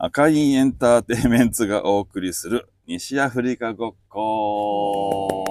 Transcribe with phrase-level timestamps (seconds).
[0.00, 5.44] 赤いエンターテインメンツがお送りする 西アフリカごっこ。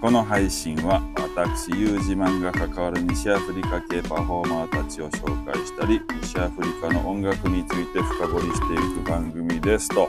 [0.00, 1.00] この配信は
[1.36, 10.08] 私、ユージマンが関わる西アフリカ系パフォーマーたちを紹介したり、西アフリカの音楽について深掘りしていく番組ですと。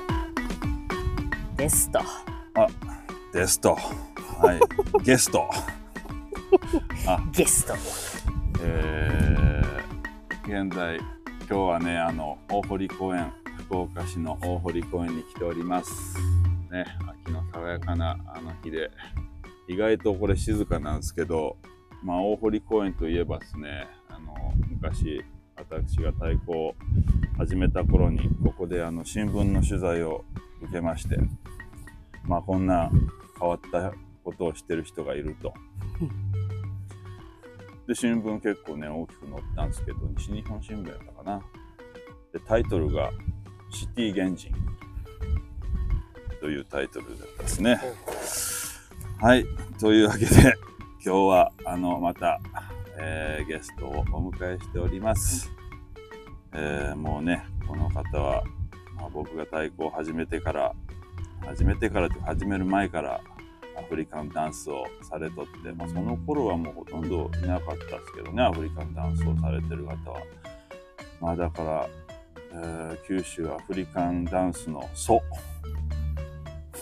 [1.56, 2.00] ですと。
[3.32, 3.76] ですと。
[3.76, 4.60] はい。
[5.04, 5.48] ゲスト。
[7.08, 7.74] あ、ゲスト。
[8.62, 16.18] えー、現在、今日はね、あの、大堀公園、福岡市の大堀公園に来ております。
[16.70, 16.86] ね、
[17.24, 18.92] 秋の爽やかなあの日で、
[19.70, 21.56] 意外とこれ静かなんですけど、
[22.04, 24.36] まあ、大堀公園といえばですね、あの、
[24.70, 25.24] 昔、
[25.56, 26.76] 私が太鼓を
[27.38, 30.26] 始めた頃に、ここであの、新聞の取材を
[30.62, 31.18] 受けまして、
[32.26, 32.92] まあ、こんな
[33.40, 33.94] 変わった
[34.26, 35.54] ことをしてる人がいると。
[37.88, 41.42] で、新聞結構ね、大きく載ったんですけど、西日本新聞やったかな。
[42.34, 43.12] で、タイトルが、
[43.70, 44.52] シティ原人
[46.42, 47.80] というタイトルだったですね。
[49.22, 49.46] はい。
[49.80, 50.28] というわけで、
[51.04, 52.42] 今日は、あの、また、
[53.00, 55.50] えーゲストをお迎えしております。
[56.54, 58.44] えーもうね、この方は、
[58.98, 60.74] まあ、僕が太鼓を始めてから、
[61.46, 63.22] 始めてからと始める前から、
[63.78, 70.20] アフリカンダンスをされとって、まあ、その頃はもうほとんどいなかったですけどね、アフリカンダンスをされてる方は。
[71.22, 71.90] まあだから、
[72.52, 75.22] えー九州アフリカンダンスの祖。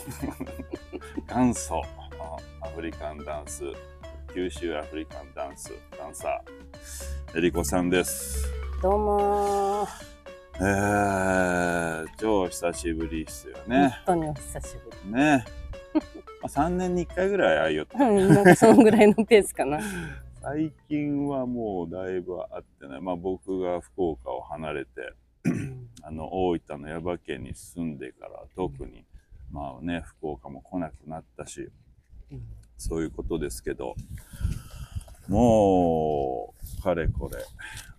[1.28, 1.82] 元祖
[2.62, 3.64] あアフリカンダンス、
[4.32, 8.46] 九州アフリカンダンス、ダンサー、えりこさんです。
[8.82, 10.16] どうもー。
[10.58, 13.94] えー、超久しぶりっすよね。
[14.06, 15.44] 本当にお久しぶね。
[16.46, 18.04] まあ、3年に1回ぐらい会いよってり。
[18.04, 19.80] うん、なんかそのぐらいのペースかな。
[20.40, 23.00] 最近はもうだいぶ会ってない。
[23.00, 25.12] まあ僕が福岡を離れて、
[26.02, 29.04] あの大分の耶馬県に住んでから特に、
[29.50, 31.68] まあね、福岡も来なくなったし、
[32.30, 32.42] うん
[32.78, 33.94] そういうことですけど、
[35.28, 37.42] もう、かれこれ。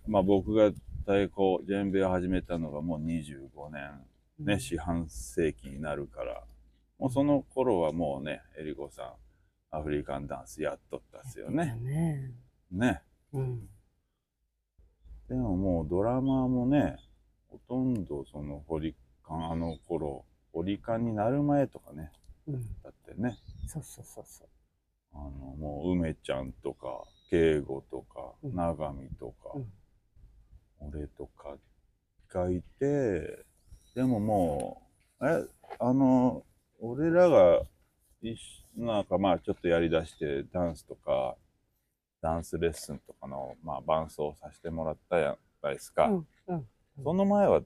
[0.06, 0.70] まあ僕が
[1.00, 4.00] 太鼓、ジェンベを始めたのがもう25年、
[4.38, 6.44] ね、四半世紀になるから、
[6.98, 9.14] もうその頃はもうね、えりこさ
[9.72, 11.76] ん、アフリカンダンスやっとったっすよね。
[11.80, 12.32] ね。
[12.72, 13.02] ね。
[13.32, 13.68] うん。
[15.28, 16.96] でももうドラマーもね、
[17.48, 22.10] ほとんどそのホリカン、あの頃、ホリカンになる前とかね、
[22.48, 22.62] うん。
[22.82, 24.48] だってね、そうそうそうそう。
[25.14, 29.72] あの、もう梅ちゃんとか、慶吾とか、うん長見とか、うん
[30.80, 31.56] 俺とか
[32.28, 33.44] がいて、
[33.94, 34.82] でもも
[35.20, 35.44] う、え、
[35.80, 36.44] あの、
[36.80, 37.62] 俺らが
[38.76, 41.36] なんかまあちょっとやりだして、ダンスとか、
[42.20, 46.06] ダンスレッスンとかの、まあ伴奏させてもらったやないですか。
[46.06, 46.26] うん。
[46.48, 46.66] うん。
[47.02, 47.62] その前は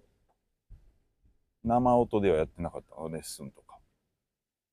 [1.64, 3.08] 生音ではやってなかったの？
[3.08, 3.78] レッスンとか。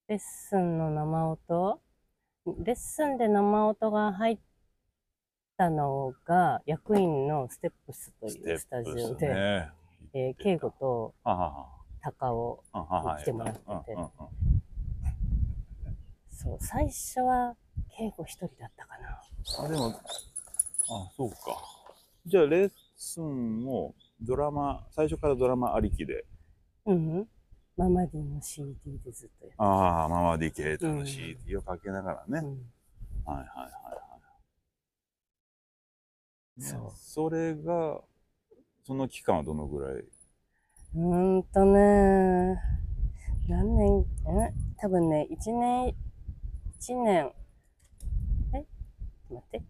[0.07, 1.81] レッスンの生音？
[2.63, 4.39] レッスンで生音が入っ
[5.57, 9.69] たのが、役員のステップスというスタジオで、ね。
[10.13, 11.67] えー、慶吾とははは
[12.01, 13.65] 高尾、ははは来てもらってて
[16.29, 17.55] そう、最初は
[17.89, 19.21] 慶吾一人だったかな。
[19.65, 21.38] あ、でも、あ、そうか。
[22.25, 26.25] じゃあ、レッスンもドラマ、最初からドラマありきで。
[26.85, 27.27] うん。
[27.75, 32.41] ママディの CD でずっとやっああ、ママディケータのうん CD をかけながらね。
[32.41, 32.71] て、うん
[33.25, 33.69] はいはいはいは
[36.57, 36.61] い。
[36.61, 38.01] そうねそれが、
[38.85, 40.03] その期間はどのぐらい
[40.95, 42.59] うーんとね、
[43.47, 44.53] 何年、え？
[44.77, 45.95] 多分ね、1年、
[46.79, 47.31] 1年、
[48.53, 48.66] え？
[49.29, 49.61] 待って、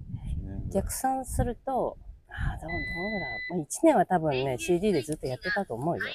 [0.74, 1.98] 逆算すると、
[2.30, 6.06] あーどうどうぐらい、まあ、1年は多分ね、CD でずっとやってたと思うよ。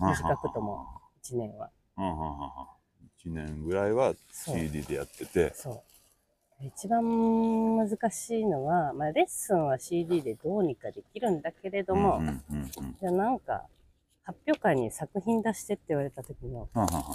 [0.00, 0.86] 短くとも。
[1.24, 1.70] 1年は。
[1.98, 2.28] うんうんうんうん。
[3.18, 5.52] 1年ぐらいはそう CD でやってて。
[5.54, 5.82] そう。
[6.64, 7.02] 一番
[7.76, 12.20] 難しいのは、まあ、レッスンは CD でどうにかできるんだけれども、
[13.00, 13.66] じゃあなんか、
[14.24, 16.68] 発表会に作品出してって言われた時の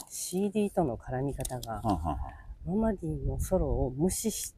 [0.09, 1.81] CD との絡み方が、
[2.65, 4.55] ママディのソロを無視し、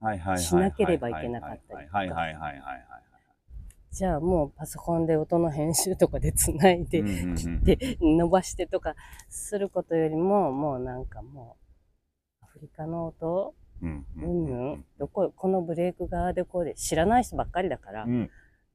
[0.00, 2.02] なければいけなかったりとか。
[3.92, 8.94] じゃあもうパソコンで音の編集とかでつないで、切って伸ばしてとか
[9.28, 11.58] することよりも、もうなんかも
[12.40, 14.46] う、アフリカの音、うんううん。
[14.46, 18.30] んうん、どこ、このブレイク側でこうで知らない人ばっかりだから、うん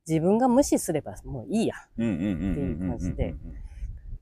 [0.07, 1.75] 自分が無視すればもういいや。
[1.97, 3.35] うんうんうんうんっていう感じで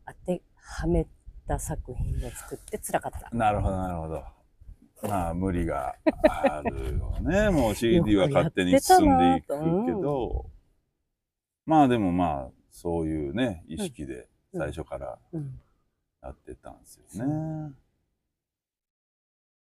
[0.05, 1.07] 当てはめ
[1.47, 3.29] た作品を作って辛かった。
[3.35, 4.23] なるほどなるほど
[5.03, 5.95] まあ無理が
[6.27, 7.49] あるよね。
[7.51, 10.49] もう CD は勝手に進んでいくけど、
[11.65, 15.59] まあでもまあ、そういうね、意識で最初からうん。
[16.25, 17.71] やってたんですよね。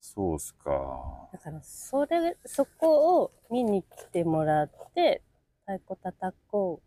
[0.00, 1.28] そうっすか。
[1.32, 5.22] だから、それ、そこを見に来てもらって、
[5.66, 6.82] 太鼓叩こ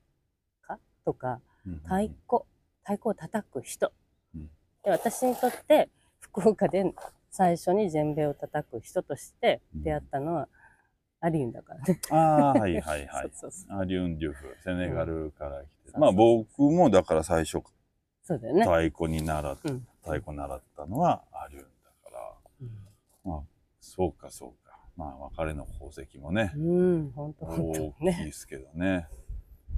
[0.63, 0.79] うか？
[1.05, 1.39] とか、
[1.83, 2.43] 太鼓、
[2.83, 3.91] 太鼓を叩く人。
[4.35, 4.49] うん
[4.83, 5.89] で私にとって、
[6.19, 6.83] 福岡で
[7.31, 10.49] 最初に全米を叩く人として出会ったのは、
[11.21, 12.01] アリウンだからね。
[12.09, 13.31] ああ、はいはいはい。
[13.33, 13.79] そうそうそう。
[13.79, 15.91] アリュンデュフ、セネガルから来て。
[15.95, 17.63] うんまあ僕もだから最初、
[18.23, 18.63] そうだよね。
[18.63, 19.87] 太鼓に習っうん。
[20.01, 22.87] 太鼓習ったのはアリュンだから、うん
[23.23, 23.41] まあ、
[23.79, 24.62] そうかそうか。
[24.95, 28.25] まあ別れの功績もね、うん、本当本大当きいね。
[28.25, 29.07] ですけどね。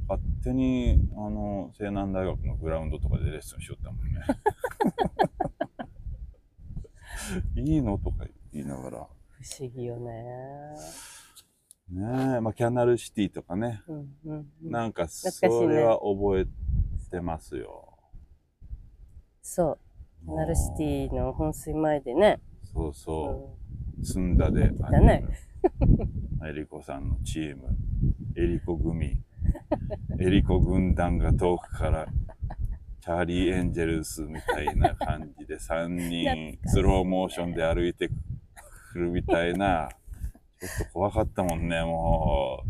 [0.08, 4.22] 勝手に、あの、西南大学のグラウンドとかでレッスンしよったもんね。
[7.72, 8.98] いいのとか言いながら。
[9.00, 9.08] 不
[9.60, 10.14] 思議よね。
[11.90, 13.82] ねえ、まあキャナルシティとかね。
[13.88, 14.72] うんうんうん。
[14.72, 17.98] なんか、それは覚えてますよ。
[19.42, 19.80] そ
[20.28, 20.36] う。
[20.36, 22.42] ナルシティの噴水前でね。
[22.74, 23.65] そうそうん
[24.00, 24.06] う。
[24.06, 24.69] 澄んだで。
[24.69, 25.25] だね
[26.47, 27.75] エリコさんのチーム、
[28.36, 29.24] エリコ組、
[30.19, 32.07] エリコ軍団が遠くから、
[33.01, 38.13] チャーリーエンジェルスみたいな感じで3人スローモーションで歩いてく
[39.00, 39.89] るみたいな、
[40.59, 42.63] ちょっと怖かったもんね、も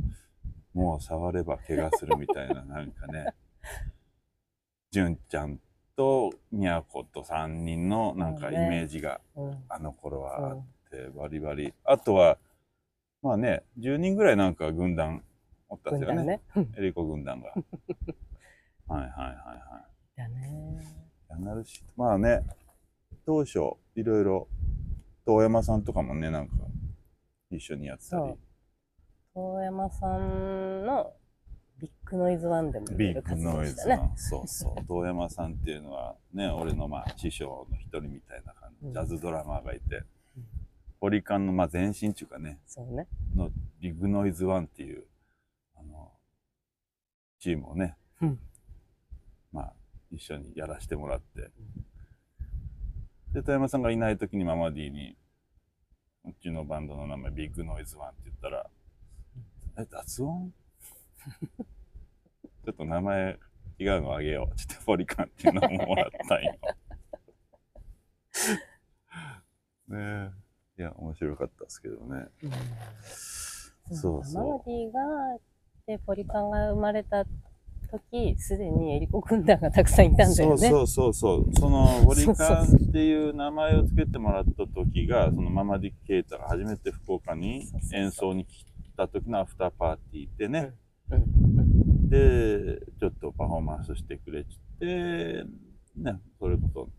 [0.74, 0.78] う。
[0.78, 3.34] もう触れば怪我するみたいな、なんかね。
[4.92, 5.60] 純ちゃん
[5.96, 11.74] とみやこと3人のなんかイメージがうんあの頃はあっうんてバリバリ。
[11.84, 12.38] あとは、
[13.22, 15.24] まあね、10人ぐらいなんか軍団
[15.68, 16.24] おったんですよね。
[16.24, 16.42] ね。
[16.56, 17.50] うんエリコ軍団が。
[18.88, 20.80] はいはいはいはだね。
[21.30, 21.32] い。
[21.32, 22.44] やなるし、まあね、
[23.26, 23.60] 当初、
[23.96, 24.48] いろいろ、
[25.26, 26.54] 遠山さんとかもね、なんか、
[27.50, 28.36] 一緒にやってたり
[29.34, 31.14] 遠山さんの
[31.80, 33.68] ビッグノイズワンでもビッグノイ。
[33.68, 40.06] ズの、そうそう、遠山さんっていうのは、ね、俺のまあ師匠の一人みたいな感じ、うんジャズドラマーがいてうん、
[41.00, 43.08] ポリカンのまあ前身っていうかね、そうね。
[43.36, 45.06] のビッグノイズワンっていう
[45.76, 46.12] あの
[47.40, 48.40] チームをね、うん。
[49.52, 49.74] まあ
[50.12, 51.52] 一緒にやらせてもらって、
[53.34, 55.16] で富山さんがいない時にママディに
[56.26, 58.70] うちのバンドの名前ビッグノイズワンって言ったら
[59.78, 60.52] 「え雑音?
[62.66, 63.38] 」ちょっと名前
[63.78, 64.56] 違うのあげよう。
[64.56, 66.56] ちょっとポリカンっていうのももらったんよ。
[69.88, 70.45] ねえ
[70.78, 72.28] いや面白かったですけどね。
[72.44, 72.52] うん
[73.92, 75.00] そうそうママディが、
[75.86, 77.24] で、ポリカンが生まれた
[77.92, 80.70] 時、すでにエリコ軍団がたくさんいたんだよね。
[80.70, 81.54] そうそうそうそう。
[81.54, 88.66] その、ボリカンっていう名前を付けてもらった時が、そのママディ・ケイタが初めて福岡に演奏に来
[88.98, 90.74] た時のアフターパーティーでね、
[91.12, 94.46] うんうんで、ちょっとパフォーマンスしてくれ
[94.80, 95.44] て、
[95.96, 96.90] ね、それこそ、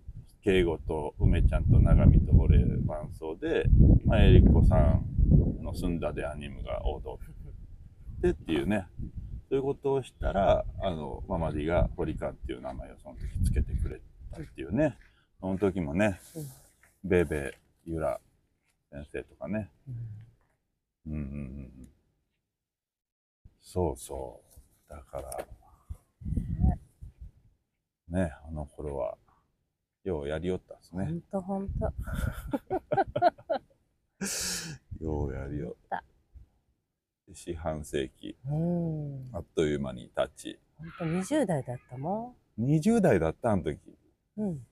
[0.47, 3.65] 敬語と梅ちゃんと長見と俺伴奏で、
[4.05, 5.05] まあ、エリコさん
[5.61, 7.19] の澄んだでアニムが踊
[8.19, 8.87] ってっていうね、
[9.49, 14.01] そういうことをしたら、あの、ママディがホリカンっていう名前をその時つけてくれ
[14.31, 14.97] たっていうね、
[15.41, 16.47] その時もね、うん。
[17.03, 18.21] ベーベー、ユラ
[18.93, 19.69] 先生とかね、
[21.09, 21.13] うん。
[21.13, 21.39] うんうんうんう
[21.83, 21.89] ん。
[23.61, 24.41] そうそ
[24.89, 24.91] う。
[24.91, 25.45] だから、
[28.09, 29.17] ね、あの頃は、
[30.07, 31.05] ようやりよったんですね。
[31.07, 31.93] ほんとほんと。
[35.05, 36.05] ようやりよった。
[37.35, 39.29] 四半世紀、うん。
[39.33, 40.61] あっという間に経ち。
[40.79, 43.79] ほんと20代だったも20代だったあの時。
[44.37, 44.43] ん。
[44.43, 44.65] うん。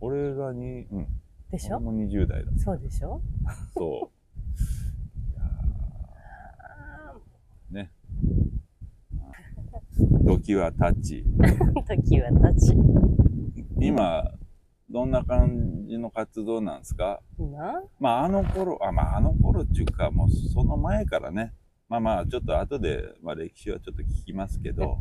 [0.00, 1.06] 俺がに、うん。
[1.50, 1.76] でしょ？
[1.76, 2.52] 俺も20代だ。
[2.56, 3.20] そうでしょ？
[3.74, 4.16] そう。
[5.30, 7.92] いやーね。
[10.26, 11.24] 時は経ち。
[11.86, 12.74] 時は経ち。
[13.86, 14.30] 今、
[14.90, 17.20] どんな感じの活動なんですか？
[17.38, 21.52] なまあ、あの頃、あ、まあ、あの頃っていうか、もうその前からね、
[21.88, 24.98] まあまあ、ちょっと後で、まあ歴史はちょっと聞きますけど、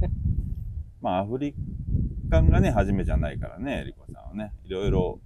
[1.02, 1.54] まあ、アフリ
[2.30, 5.20] カンがね、初めじゃないからね、エリコさんはね、いろいろ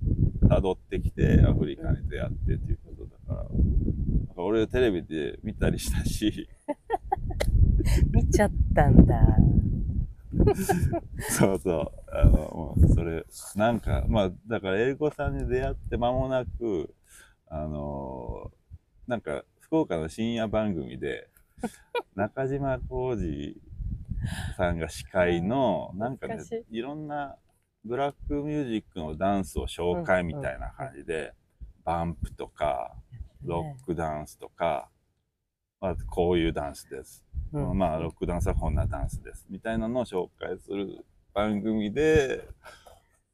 [0.44, 6.48] 辿ってきて、アフリカに出会ってっていうことだから、なんか俺テレビで見たりしたし、
[8.12, 9.38] 見ちゃったんだ。
[11.30, 11.92] そうそう。
[12.12, 13.26] あの、もう、それ、
[13.56, 16.94] なんか、まあ、だから、エリコさんに出会って間もなく、
[17.48, 18.52] あの
[19.08, 21.30] なんか、福岡の深夜番組で、
[22.16, 23.56] 中島浩二
[24.58, 26.38] さんが司会の、なんかね
[26.70, 27.38] いろんな
[27.84, 31.34] ブラックミュージックのダンスを紹介みたいな感じで、
[31.84, 32.96] バンプとか、
[33.44, 34.90] ロックダンスとか、
[35.80, 37.25] まあ、こういうダンスです。
[37.54, 39.46] うんまあ、ロックダンスはこんなダンスです。
[39.50, 42.48] みたいなのを紹介する番組で、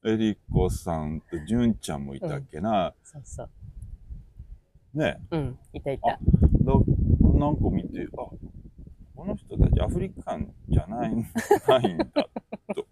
[0.04, 2.94] エリコさんと純ちゃんもいたっけな。
[3.04, 3.50] そうそう。
[4.94, 5.18] ね。
[5.32, 6.08] うん、いたいた。
[6.08, 6.18] だ
[7.40, 8.18] なんか見て、あ、
[9.16, 12.06] この人たちアフリカンじゃないないんだ
[12.76, 12.88] と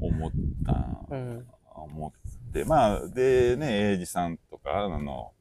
[0.00, 0.30] 思っ
[0.64, 1.14] た。
[1.14, 1.46] うん。
[1.74, 2.08] 思
[2.48, 5.32] って、まあ、でね、エイジさんとか、あの、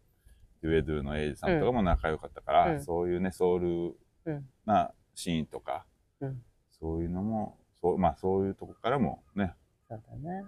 [0.62, 3.96] デュエドゥのエイジさんとかも仲良かったから、うんそういうね、ソウル
[4.32, 4.50] うん。
[4.66, 5.86] なシーンとか、
[6.22, 6.42] うん
[6.80, 9.56] そういうのも、そうまあそういうとこからもね、
[9.90, 10.46] そうだね。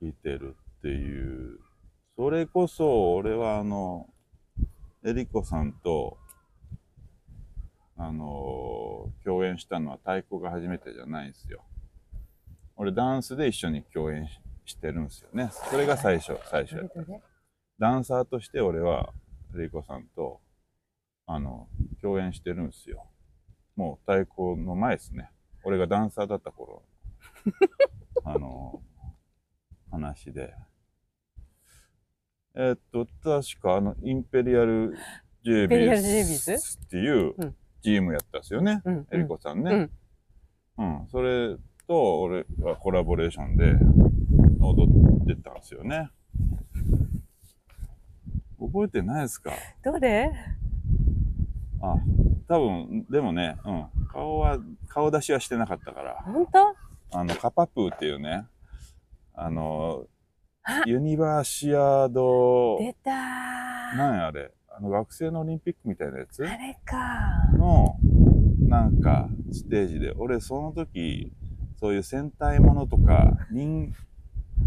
[0.00, 1.60] 聞いてるっていう。
[2.16, 4.08] それこそ、俺はあの、
[5.04, 6.16] エリコさんと、
[7.98, 11.62] あの共演したのは太鼓が初めてじゃないんですよ。
[12.76, 14.40] 俺ダンスで一緒に共演し
[14.70, 15.50] してるんですよね。
[15.52, 17.00] それが最初、最初やった
[17.78, 19.12] ダンサーとして俺は
[19.56, 20.40] エリコさんと
[21.32, 21.68] あの
[22.02, 23.06] 共演してるんですよ。
[23.76, 25.30] もう太鼓の前ですね。
[25.62, 26.82] 俺がダンサーだった頃。
[28.24, 28.82] あの
[29.92, 30.52] 話で。
[32.56, 34.96] えーっと確かあのインペリアル・
[35.44, 37.56] ジェイビススっていううん。
[37.80, 39.06] チームやったんですよね、うん。
[39.12, 39.88] エリコさんね、
[40.76, 41.00] うん。
[41.00, 41.56] うん、それ
[41.86, 43.72] と俺はコラボレーションで
[44.60, 44.86] 踊
[45.22, 46.10] ってたんですよね。
[48.58, 49.52] 覚えてないですか？
[49.82, 50.30] どれ
[51.80, 51.96] あ、
[52.48, 54.58] 多分、でもね、うん、顔は、
[54.88, 57.18] 顔出しはしてなかったから、本当？
[57.18, 58.46] あの、カパプーっていうね、
[59.34, 60.04] あの
[60.62, 63.10] あ、ユニバーシアード、出た。
[63.10, 63.14] ー。
[63.96, 66.46] なんやあれ、あの、学生のオリンピックみたいなやつ？
[66.46, 66.96] あれか。
[67.56, 67.96] の、
[68.68, 71.32] なんか、ステージで、俺、その時、
[71.80, 73.92] そういう戦隊ものとか、人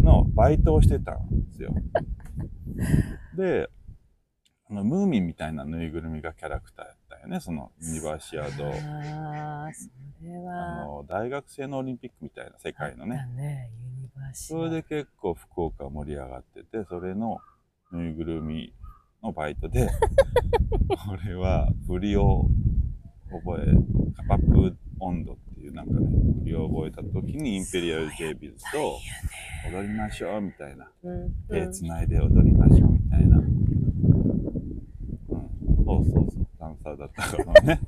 [0.01, 1.73] のバイトをしてたんですよ。
[3.37, 3.69] で、
[4.69, 8.65] あの、ムーミンみたいなぬいぐるみがキャラクターやったよね、そのユニバーシアード。
[8.67, 9.89] ああ、そ
[10.23, 10.85] れあは。
[10.85, 13.17] の、大学生のオリンピックみたいな世界のね。
[13.17, 17.39] だね、ユニバーシそれで結構福岡盛り上がってて、それの
[17.91, 18.73] ぬいぐるみ
[19.21, 19.89] のバイトで、
[21.11, 22.45] 俺は振りを
[23.31, 23.73] 覚え、
[24.15, 26.07] カパップ温度っていうなんかね、
[26.41, 28.97] 振りを覚えた時にインペリアル・ジェイビーズと
[29.71, 30.89] 踊りましょうみたいな。
[31.03, 31.31] うん。
[31.49, 33.37] 手つないで踊りましょうみたいな。
[33.37, 33.53] うん。
[35.85, 36.45] そうそう
[36.83, 36.97] そう。
[36.97, 37.79] ダンサーだったからね。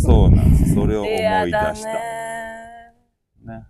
[0.00, 0.74] そうなんです。
[0.74, 1.92] それを思い出した。
[1.92, 2.94] ね
[3.44, 3.66] ね。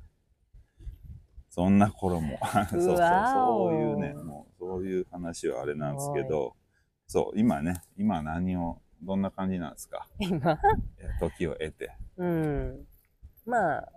[1.50, 2.38] そんな頃も。
[2.70, 6.56] そうそう、うわおそういうね、もう、そういう話はあれなんですけど、
[7.06, 10.08] そう、今ね、今何を、どんな感じなんですか？
[10.18, 10.58] 今？
[10.98, 11.92] え時を得て。
[12.16, 12.86] うん。
[13.44, 13.92] まあ、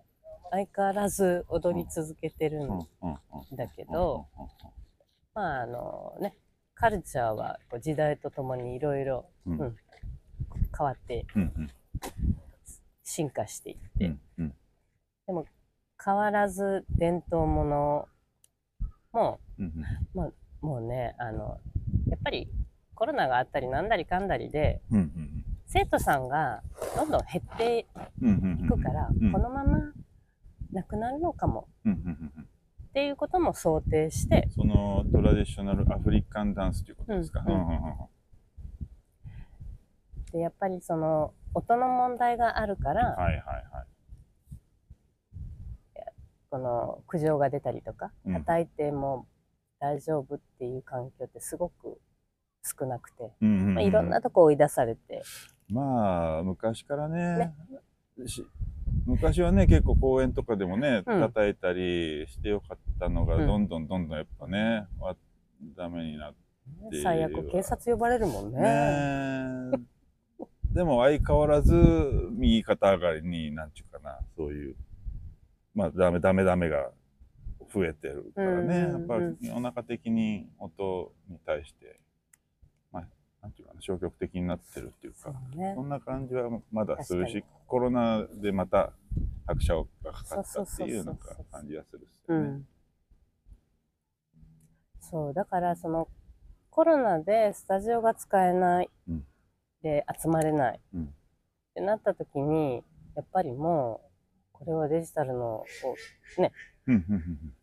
[0.52, 3.56] 相変わらず踊り続けてるうん。
[3.56, 4.28] だけど、
[5.34, 6.36] まあ、あのね、
[6.76, 9.30] カルチャーはこう時代とともにいろいろ
[10.78, 11.26] 変わって
[13.04, 14.54] 進化していっうて、ん、うん、
[16.04, 18.08] 変わらず伝統もの
[19.14, 19.74] もうん、
[20.62, 21.60] もうねあの
[22.10, 22.50] やっぱり
[22.94, 24.82] コロナがあったりなんだりかんだりで
[25.68, 26.62] 生徒さんが
[26.96, 27.84] どんどん減ってい
[28.68, 29.32] くから、うん。
[29.32, 29.78] このまま
[30.72, 31.68] なくなるのかも。
[31.86, 34.48] っていうことも想定して。
[34.56, 37.44] そのトラディショナルアフリカンダンスということですか。
[37.46, 38.17] うんうん
[40.38, 43.88] でやっぱりその音の問題があるから、はいはいはい。
[46.50, 48.34] この苦情が出たりとかうん。
[48.46, 49.28] 叩いても
[49.80, 52.00] 大丈夫っていう環境ってすごく
[52.64, 55.24] 少なくて、うんうんうんまあ、いろんなとこ追い出されて、
[55.70, 58.28] まあ昔からねね。
[58.28, 58.46] し
[59.06, 61.22] 昔はね結構公園とかでもねうん。
[61.22, 63.48] 叩いたりしてよかったのが、うん。
[63.48, 65.16] どんどんどんどんやっぱねわ
[65.76, 66.48] ダメになって
[66.92, 68.60] で最悪警察呼ばれるもんね。
[68.62, 69.97] ね
[70.78, 71.74] でも相変わらず
[72.34, 74.76] 右肩上がりになんちゅうかなそういう
[75.74, 76.92] まあダメダメダメが
[77.74, 82.00] 増えてるからね、やっぱり世の中的に音に対して
[82.92, 83.08] まあ
[83.42, 85.74] なんていうかな消極的になってるっていうそかうね。
[85.76, 88.94] そんな感じはまだするしコロナでまた
[89.48, 92.48] 拍車がかかったっていうなんか感じがするっすよね。
[92.50, 92.68] うん、
[95.02, 96.08] そうだからその
[96.70, 99.26] コロナでスタジオが使えない、うん
[99.82, 101.04] で集まれない、うん。
[101.04, 101.08] っ
[101.76, 102.84] てなった時に
[103.16, 104.08] やっぱりもう
[104.52, 105.66] これはデジタルのを
[106.38, 106.46] うん
[106.88, 107.54] うんうん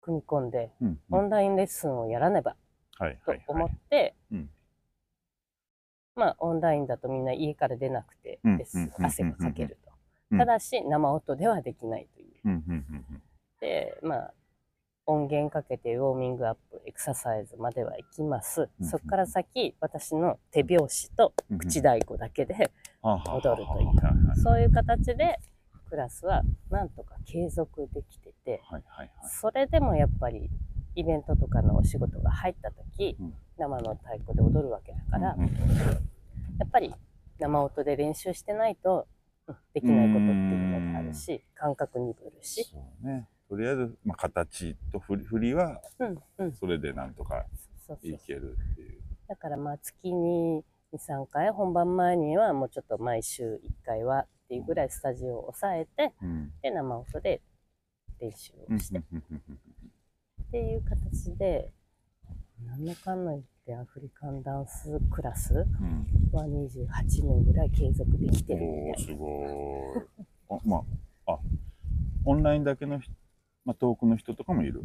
[0.00, 1.00] 組み込んでうんうん。
[1.10, 2.56] オンラインレッスンをやらねば
[2.98, 3.72] と思はい。
[3.72, 4.50] って、うん。
[6.14, 8.40] まあオンラインだとみんな家から出なくて
[9.02, 9.92] 汗がかけると、
[10.30, 10.38] うん。
[10.38, 12.60] ただし生音ではできないという。
[13.60, 14.34] でまあ
[15.06, 22.70] 音源かけてウォーミングアップエクササイズまでは行きます、うんそこから先私の手拍子と口太鼓だけで、
[23.02, 23.56] 踊るという。
[23.56, 24.40] はいはいはい。
[24.40, 25.38] そういう形で
[25.88, 29.30] クラスはなんとか継続できててはいはいはい。
[29.30, 30.50] それでもやっぱり
[30.96, 33.34] イベントとかのお仕事が入った時、うん。
[33.56, 35.34] 生の太鼓で踊るわけだから、や
[36.66, 36.92] っぱり
[37.38, 39.06] 生音で練習してないと
[39.46, 47.46] うんできないことっていうのがあるし感覚鈍るし、そうねとりあえず、まあ、形と振り振りはうんうん、それでなんとか
[48.02, 49.00] いけるっていう。
[49.28, 56.52] だからまあ月に23回本番前にはもうちょっと毎週1回はっていうぐらいスタジオを抑えてうん。
[56.62, 57.40] で生音で
[58.20, 59.02] 練習うんをしてっ
[60.50, 61.70] ていう形で
[62.66, 66.06] 何のかんの言ってアフリカンダンスクラスうん。
[66.32, 70.24] は28年ぐらい継続できてるみたいおーすごい。
[70.50, 70.84] あま
[71.26, 71.38] ああ
[72.26, 73.12] オンラインだけの人、
[73.64, 74.82] まあ、遠くの人とかもいる。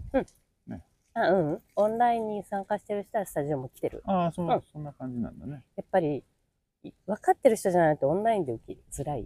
[0.67, 0.79] な
[1.13, 1.61] あうん。
[1.75, 4.03] オンラインに参加してる人はスタジオも来てる。
[4.05, 4.61] ああそう、うん。
[4.71, 5.63] そんな感じなんだね。
[5.75, 6.23] やっぱり
[6.83, 9.25] い分かってる人じゃないとオンラインで受けづらい。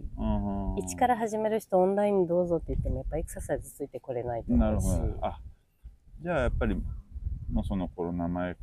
[0.78, 5.00] 一から始める人オンラインどうぞって言ってもやっぱエクササイズついてこれないとなる思うし。
[5.00, 5.26] ほど。
[5.26, 5.40] あ
[6.20, 6.82] じゃあやっぱり
[7.54, 8.56] もうそのコロナ前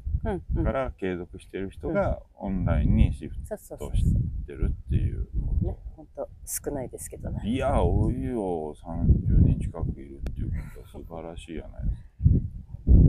[0.63, 4.03] から継続してる人がオンラインにシフトし
[4.45, 5.29] てるっていう。
[5.61, 7.41] ね本当少ないですけどね。
[7.45, 8.75] いや多いよ。
[8.75, 12.09] 30人近くいるっていうことは素晴らしいやないですか。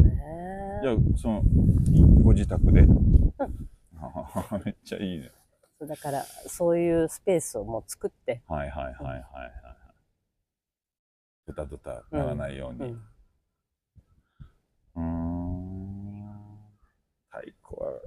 [0.08, 1.42] ねじゃあその
[2.22, 2.82] ご自宅で、
[4.64, 5.32] めっちゃいいね。
[5.80, 9.20] だからそういうスペースをもう作って、はいはいはいはいはい。
[9.20, 9.62] はい
[11.44, 12.90] ドタドタならないように。
[12.90, 13.00] うん、う
[17.32, 18.00] 太鼓は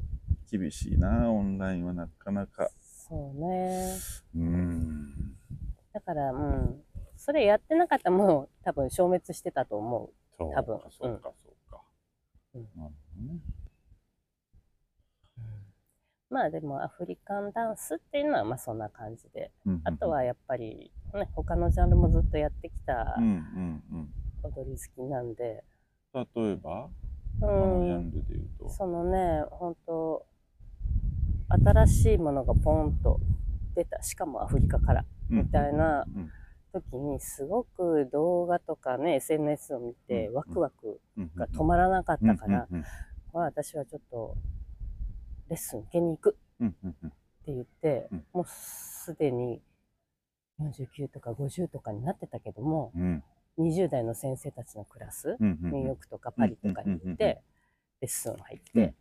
[0.51, 2.70] 厳しいなオンラインはなかなか。
[2.79, 3.98] そうね。
[4.36, 5.36] うーん。
[5.91, 6.82] だからうん
[7.17, 10.53] それやってなかったらもう多分消滅してたと思そう。
[10.53, 10.79] 多分。
[10.79, 11.82] かそうかそうか、
[12.53, 12.62] うん。
[12.62, 13.39] なるほどね。
[16.29, 19.51] う、まあでもアフリカンダンスっていうのはまあそんな感じで。
[19.65, 19.82] うんうん。
[19.86, 24.14] あとはやっぱり、ね、他のジャンルもずっとやってきたうんうんうん。
[24.44, 25.64] 踊り好きなんで、
[26.14, 26.90] 例えば、
[27.41, 28.69] う他のジャん、ンルで言うと。
[28.69, 30.25] そのね本当
[31.50, 33.19] 新しいものがポンと
[33.75, 34.01] 出た。
[34.03, 36.31] しかもアフリカからみたいなうん。
[36.74, 40.33] 時にすごく動画とかね SNS を見てうん。
[40.35, 41.31] ワクワクうん。
[41.35, 42.67] が止まらなかったから、
[43.33, 44.35] まあ私はちょっと
[45.48, 46.67] レッスン受けに行くっ
[47.45, 48.25] て言って、うん。
[48.33, 49.61] もうすでに
[50.59, 53.24] 49とか50とかになってたけどもうん
[53.57, 57.41] 20代の先生たちのクラス、うんうんニューヨークとかパリとかにうんうんうんうん行って
[58.01, 58.94] レッスン入って、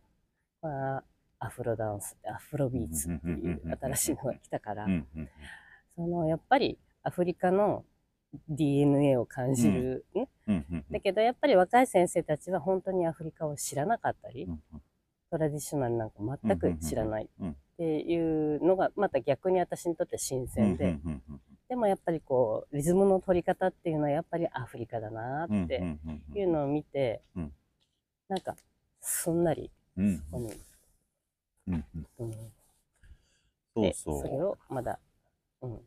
[0.61, 1.03] まあ、
[1.39, 5.29] アフロダンスアフロビーツっていう新しいのが来たから、うんうん
[5.95, 7.85] そのやっぱりアフリカの
[8.49, 10.27] DNA を感じる、ね。
[10.45, 14.61] うんうんだけどやっぱり若い先生たちは本当にアフリカを知らなかったり、うん
[15.31, 25.81] トラディショナルなんか全く知らないうんうんっていうのがまた逆に私にとって新鮮で、うんうんうんでもやっぱりこうリズムの取り方っていうのはやっぱりアフリカだなうんって
[26.35, 27.51] いうのを見て、うん。
[28.27, 28.55] なんか
[29.01, 30.17] すんなりうん。
[30.17, 30.53] そこに、
[31.67, 32.05] うんうん。
[32.19, 32.33] うん、
[33.73, 34.21] そうでそう。
[34.21, 34.99] それをまだ、
[35.61, 35.79] うん、うん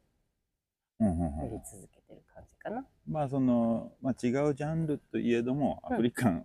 [1.00, 1.38] うんうん。
[1.38, 2.84] やり続けてる感じかな。
[3.08, 6.44] まあその、まあ、違うジャンルといえどもアフリカン。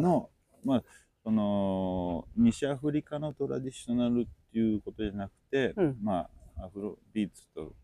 [0.00, 0.30] の、
[0.64, 0.84] まあ
[1.22, 5.96] その西アフリカのトラディショナルっていうことじゃなくて、うん。
[6.02, 7.74] まあアフロビーツと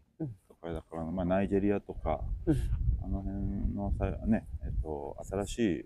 [0.62, 2.56] うんとかだから、まあ、ナイジェリアとか、うん。
[3.02, 5.84] あの辺のさねえっと新しい、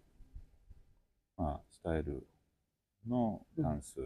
[1.36, 2.26] まあ、スタイル
[3.08, 4.00] のダンス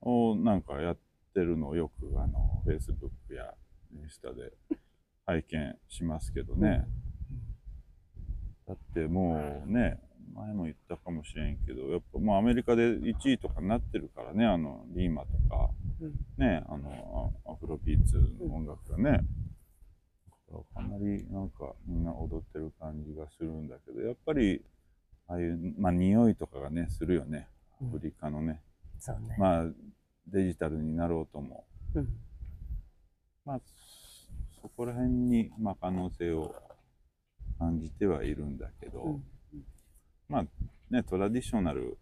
[0.00, 0.98] をなんかやっ
[1.34, 3.54] てるのをよくあの Facebook や
[3.94, 4.52] インスタで
[5.26, 6.86] 拝見しますけどね。
[8.66, 10.00] だってもうね、
[10.34, 16.12] 前も言ったかもしれんけど、やっぱもうアメリカで1位とかになってるからね、あのリーマとか、うん。
[16.38, 19.20] ね、あのアアフロビーツの音楽がね、
[20.74, 24.62] かなりなんかみんな踊ってる感じがするんだけど、やっぱり
[25.28, 27.48] ああいう、まあ匂いとかがね、するよね、
[27.80, 27.88] うん。
[27.88, 28.60] アフリカのね。
[28.98, 29.36] そうね。
[29.38, 29.64] まあ
[30.28, 31.64] デジタルになろうとも、
[31.94, 32.08] うん。
[33.44, 33.60] まあ
[34.60, 36.54] そこら辺に、まあ、可能性を
[37.58, 39.24] 感じてはいるんだけど、うん
[40.32, 40.46] まあ
[40.90, 41.98] ねトラディショナル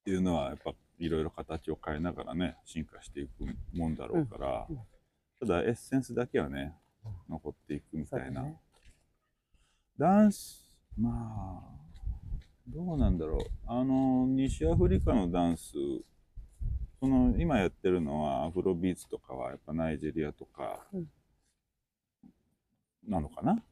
[0.00, 3.44] っていうのはやっぱいろいろ形を変えながらね進化していく
[3.76, 4.76] もんだろうから、うん。
[4.76, 4.82] うん
[5.40, 6.74] ただエッセンスだけはね
[7.26, 8.60] 残っていくみたいな、そうだね。
[9.98, 11.80] ダンスまあ
[12.68, 13.40] どうなんだろう。
[13.66, 15.72] あの西アフリカのダンス
[17.00, 21.06] その今やってるのはアフロビーツとかはやっぱナイジェリアとかうん。
[23.08, 23.62] なのかな、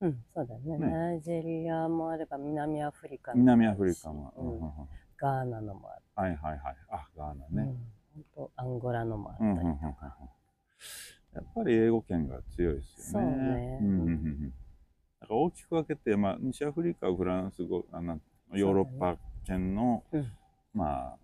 [0.00, 0.78] うん、そうだね。
[0.78, 0.90] ね。
[0.90, 4.32] ナイジェリアもあれば南アフリカの南アフリカも。
[4.36, 6.76] うんうんガーナのもある、はいはいはい。
[6.90, 7.74] あ、ガーナね。
[8.16, 10.28] うん、本当アンゴラのもあったりとか、
[11.34, 13.28] やっぱり英語圏が強いですよね。
[13.28, 13.78] ね。
[13.80, 14.54] うんうんうんうん。
[15.20, 18.20] だから大きく分けて、まあ、西アフリカはフランス語あの
[18.52, 20.32] ヨーロッパ圏の、うん。
[20.74, 21.16] まあ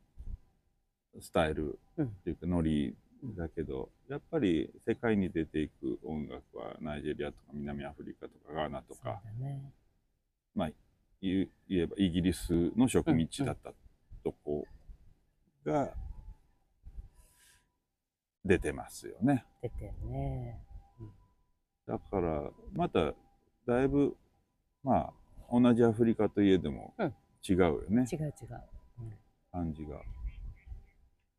[1.20, 2.96] スタイルうんっていうかノリ
[3.36, 9.72] だけど、やっぱり世界に出ていく音楽はナイジェリアとか南アフリカとかガーナとかだね。
[11.20, 13.72] 言う言えばイギリスの植民地だった
[14.24, 14.66] とこ
[15.64, 15.90] が
[18.44, 19.44] 出てますよね。
[19.62, 20.60] 出てるね。
[21.86, 23.12] だからまた
[23.66, 24.16] だいぶ
[24.82, 25.12] まあ
[25.52, 27.14] 同じアフリカといえどもうん。
[27.48, 28.34] 違うよね、違う違う、
[29.50, 30.02] 感じが。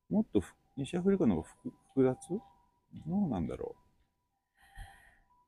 [0.09, 2.17] もっとふ西アフリカの方が複複雑？
[3.07, 3.75] どうなんだろ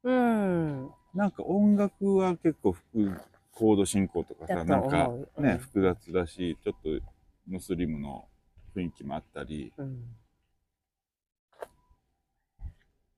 [0.04, 0.12] う？
[0.12, 5.58] ん、うなんか音楽は結構複コード進行とかさなんかね、うん。
[5.60, 6.90] 複雑だしちょっと
[7.48, 8.28] ムスリムの
[8.76, 9.72] 雰囲気もあったり。
[9.78, 10.04] うん、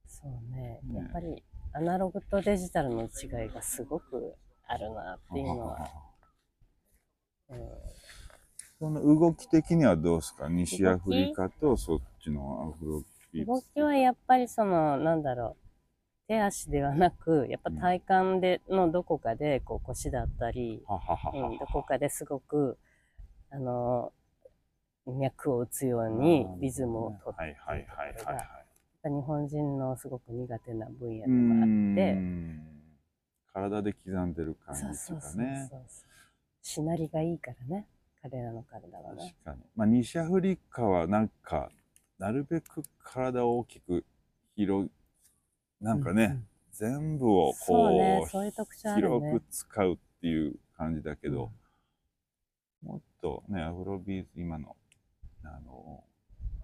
[0.07, 0.79] そうね。
[0.83, 0.99] ね。
[0.99, 4.35] やっぱりアナログとデジタルの違いがすごく
[4.67, 5.89] あるなっていうのは、
[7.49, 7.57] うん、
[8.79, 10.49] その動き的にはどうですか？
[10.49, 15.65] 西アフリカとそっちのアフロビー動ツきはやっぱりそのなんだろう。
[16.27, 22.79] 手足ではなくやっぱ体幹でのどこかでこう腰だったり、うん、どこかですごく
[23.51, 24.11] あの
[25.05, 28.35] 脈を打つようにリズムを取ってはいはいはいはいはい。
[28.35, 28.47] やっ
[29.03, 32.13] ぱ日本人のすごく苦手な分野うでもあって。
[32.13, 32.61] ん。
[33.53, 35.69] 体で刻んでる感じとかね。
[36.63, 37.85] しなりがいいからね
[38.29, 39.69] 彼らの体はね確かに。
[39.75, 41.69] まあ西アフリカはなんか
[42.17, 44.03] なるべく体を大きく
[44.55, 44.91] 広い
[45.79, 46.47] なんかね、うんうん。
[46.71, 48.51] 全部をそうねこうそうね。
[48.95, 51.51] 広く使うっていう感じだけど、
[52.83, 54.75] もっとねアフロビーズ今の
[55.43, 56.03] あの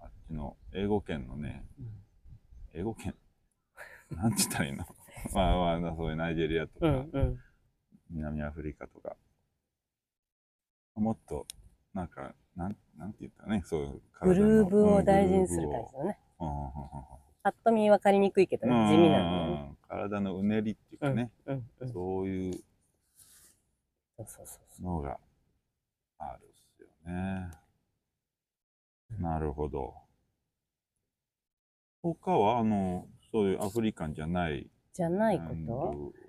[0.00, 1.86] あっちの英語圏のねうん。
[2.74, 3.14] 英語圏？
[4.10, 4.84] なんて言ったらいいの？
[5.32, 7.40] まあまあそういうナイジェリアとか、うんうん。
[8.10, 9.16] 南アフリカとか
[10.94, 11.46] もっと
[11.94, 16.18] なんかなんなんて言ったらねそういうグルーブを大事にうんする感じだね。
[17.42, 19.66] ぱっと見分かりにくいけどね地味なのね。
[19.66, 21.30] うん体のうねりっていうかね、
[21.92, 22.54] そういう
[24.16, 24.86] そうそうそうそう。
[24.86, 25.18] のが
[26.18, 27.50] あるっすよね。
[29.20, 29.92] なるほど。
[32.02, 35.44] 他はあのそういうアフリカンじゃないじゃないこ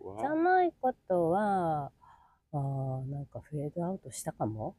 [0.04, 0.19] と？
[0.19, 1.93] じゃないことは
[2.53, 4.75] あーなんかフェードアウトしたかも？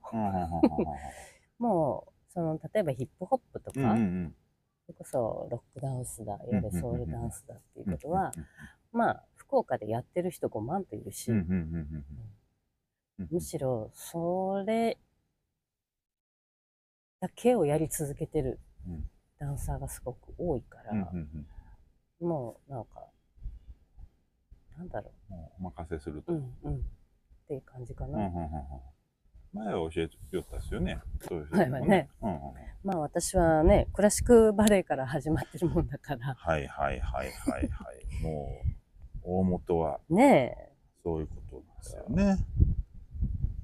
[1.58, 4.34] もうその例えばヒップホップとか、うんうんうん。
[4.86, 8.46] それこそロックダンスだいわゆるソウルダンスだっていうことは、うん
[8.92, 11.32] まあ福岡でやってる人5万といるし、
[13.30, 14.96] むしろそれ
[17.20, 19.10] だけをやり続けてるうん。
[19.38, 21.12] ダンサーがすごく多いから、
[22.20, 23.04] もうなんか
[24.78, 26.32] なんだろもうお任せするうと。
[26.32, 26.86] うんうん
[27.44, 28.50] っていう感じかな、うんうんうんうん。
[29.52, 31.00] 前は教えてよったですよね。
[31.28, 32.08] そういう前はね。
[32.22, 32.40] うんう
[32.82, 36.34] まあ私はねクラシックバレエから始まってるもんだから。
[36.34, 38.06] はいはいはいはいはい。
[38.22, 38.62] も
[39.22, 40.00] う大元は。
[40.10, 40.56] ね
[41.02, 42.36] そういうことですよね。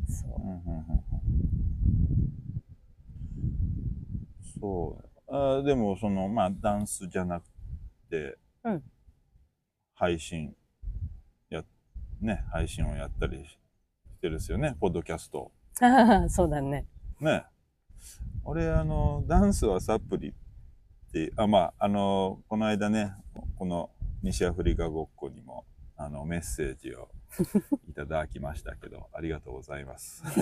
[0.08, 0.30] えそう。
[0.40, 1.02] うんうんうんうん。
[4.60, 5.10] そう。
[5.28, 7.44] あーでもそのまあダンスじゃなく
[8.10, 8.82] て、うん。
[9.94, 10.56] 配信
[11.50, 11.62] や
[12.20, 13.59] ね配信をやったりして
[14.28, 15.52] るですよねポッドキャスト。
[15.80, 16.86] あ あそうだね。
[17.20, 17.44] ね。
[18.44, 20.32] 俺あのダンスはサプリっ
[21.12, 23.12] てあまああのこの間ね
[23.56, 23.90] この
[24.22, 25.64] 西アフリカごっこにも
[25.96, 27.10] あのメッセージを
[27.88, 30.22] いただきましたけどありがとうございます。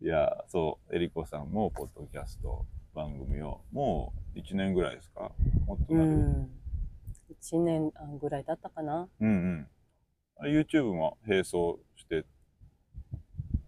[0.00, 5.32] いや、そう、えりこさんも、ポッドキャスト番組を、もう1年ぐらいですか？
[5.66, 6.10] もっとうなる。
[6.10, 6.30] うん。
[6.42, 6.50] ん
[7.40, 9.08] 1年ぐらいだったかな。
[9.20, 9.77] うんあ
[10.44, 11.50] YouTube も並走
[11.96, 12.24] して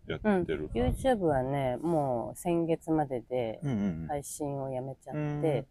[0.06, 1.02] やってる感じ。
[1.08, 4.06] YouTube はねもう先月まででうんうんうん。
[4.08, 5.44] 配信をやめちゃって、うん。
[5.44, 5.64] やっ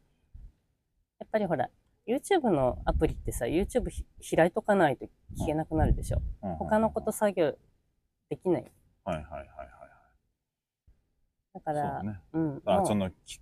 [1.32, 1.70] ぱりほら
[2.08, 5.06] YouTube のアプリってさ YouTube ひ開いとかないと
[5.38, 7.54] 聞けなくなるでしょ、うんうん他のこと作業
[8.30, 8.66] できない。
[9.06, 9.70] はいはいはいはい
[11.54, 12.20] だからそうね。
[12.34, 13.40] うんあ、そのき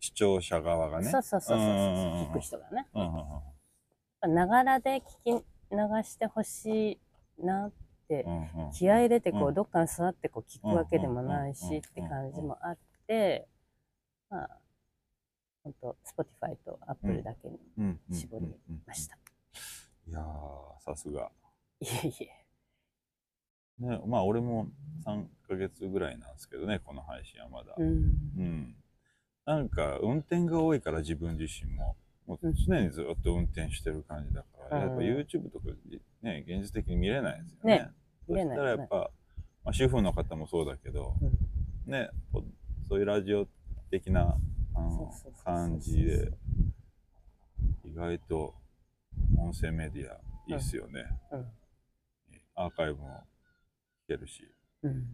[0.00, 1.10] 視聴者側がね。
[1.10, 2.86] そうそうそうそう聞く人がね。
[2.94, 6.98] うんうんうんながらで聞き流してほし
[7.40, 7.72] いなっ
[8.08, 8.26] て
[8.72, 13.46] 気合い入れてこううんどっかに座ってこう聞くわけでもないうんしって感じもあって
[14.28, 14.60] まあ
[15.62, 17.58] 本当 Spotify と Apple だけに
[18.12, 18.46] 絞り
[18.86, 19.16] ました。
[20.06, 21.30] いいやー、さすが。
[21.80, 23.86] いえいえ。
[23.86, 24.68] ね、まあ俺も
[25.06, 27.74] 3ヶ月ぐらいなんですけどね、この配信はまだ。
[27.76, 27.86] うん。
[27.86, 28.76] うん。
[29.44, 31.96] なんか運転が多いから自分自身も、
[32.30, 35.66] もう常にずっと運転してる感じだから、うんやっぱ YouTube とか
[36.22, 37.78] ね、現実的に見れないですよね。
[37.78, 37.90] ね
[38.28, 39.10] そし見れないたらやっぱ、
[39.64, 41.16] まあ、主婦の方もそうだけど、
[41.86, 42.44] ね、こ
[42.88, 43.48] そういうラジオ
[43.90, 44.36] 的な
[45.44, 46.32] 感じで、
[47.84, 48.54] 意外と
[49.36, 51.06] 音声メディアいいっすよね。
[51.32, 51.46] うん。
[52.54, 53.08] アーカイブも
[54.08, 54.48] 聞けるし。
[54.84, 55.04] うん。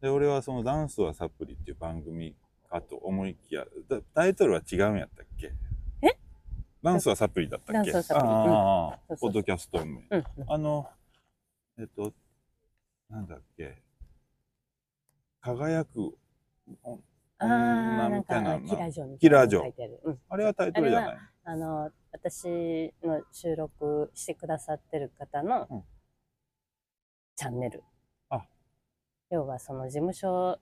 [0.00, 2.34] で、俺はそのダンスはサプリっていう番組
[2.70, 5.48] かと思いきや、だタイトルは違うんやったっけ？
[5.48, 5.52] え
[6.82, 7.92] ダンスはサプリだったっけ？
[7.92, 8.26] ダンスはサプリ。
[9.14, 10.02] あポッドキャスト名。
[10.48, 10.88] あの、
[11.78, 12.12] えっと、
[13.10, 13.82] なんだっけ、
[15.42, 16.16] 輝く、
[17.38, 19.60] 女みたいな、キラージョみたいなのキラージョ。
[19.60, 19.90] 書いて
[20.28, 21.18] あれはタイトルじゃない？
[21.44, 25.82] あの、私の収録してくださってる方のうん。
[27.36, 27.82] チャンネル。
[28.30, 28.46] あ。
[29.30, 30.58] 要はその事務所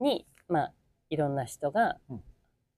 [0.00, 0.72] に、まあ、
[1.10, 2.24] いろんな人が、うん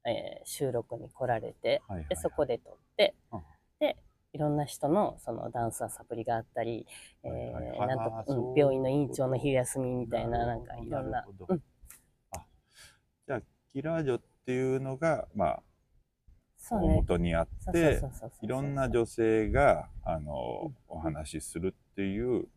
[0.06, 2.08] えー収録に来られて、はいはいはい。
[2.08, 3.42] で、そこで撮って、うん。
[3.80, 3.96] で、
[4.32, 6.86] いろんな人のそのダンスはサプリがあったり、
[7.22, 11.62] えーはいなんとううん病院の院長の昼休みみたいな、なんかいろんなうん。
[12.32, 12.44] あ
[13.26, 13.40] じゃあ、
[13.72, 15.62] キラージョっていうのが、まあ、大
[16.58, 16.88] そうね。
[16.88, 18.00] 元にあって
[18.42, 20.32] いろんな女性が、あの、
[20.64, 20.76] うん。
[20.88, 22.48] お話しするっていう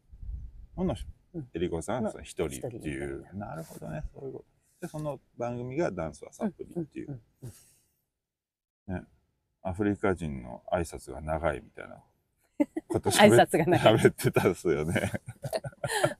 [0.75, 0.95] のの
[1.33, 3.25] うん、えりこさん一人っていう。
[3.33, 4.56] なるほどね、そういうこと。
[4.81, 7.11] で、その番組がダンスはサプリっていう。
[7.11, 7.21] んん
[8.87, 9.07] うん
[9.63, 12.01] アフリカ人の挨拶が長いみたいな
[12.87, 13.93] こと挨喋っ拶が長い。
[13.95, 15.11] 喋ってたんですよね。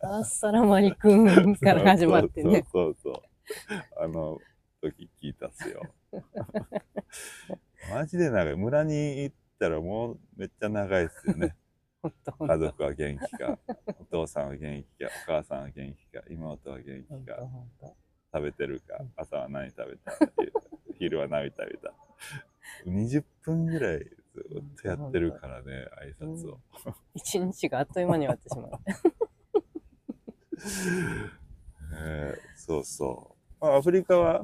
[0.02, 2.66] アッサラマリくんから始まってね。
[2.70, 4.04] そうそうそう。
[4.04, 4.38] あの
[4.82, 5.82] 時聞いたっすよ。
[7.90, 8.56] マジで長い。
[8.58, 11.56] 村に行ったらもうめっちゃ長いっすよね。
[12.04, 13.58] 家族は元気か、
[14.00, 17.50] お父さんは元気か、お母さんは元気か、妹は元気か、
[18.38, 20.12] 食べてるかうん、朝は何食べた、
[21.00, 21.94] 昼は何食べた。
[22.86, 24.06] 20分ぐらいず
[24.60, 26.60] っとやってるからね、挨拶を。
[27.16, 28.72] 一日があっという間に終わってしまう。
[32.00, 33.66] えーそうそう。
[33.66, 34.44] あアフリカは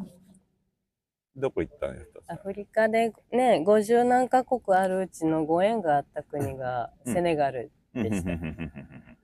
[1.36, 7.14] どこ行ったんやったアフリカでね、50何カ国あるうちのご縁があった国がうん。
[7.14, 8.32] セネガルでした。
[8.32, 8.72] うん。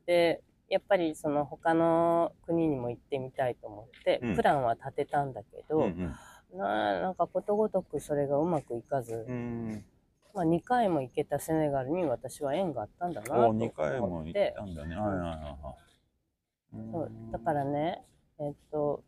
[0.06, 6.16] で、やっぱりその他の国にも行ってみたいと思ってうん、プランは立てたんだけど、うん
[6.54, 9.86] ななんかことごとくそれがうまくいかず、うん。
[10.34, 14.96] まあ、2回も行けたセネガルに私は縁があったんだなとお思2回も行っってたんだね。
[14.96, 16.92] はいはいはいはい。
[16.92, 18.04] そうだからね、
[18.40, 19.04] えっと、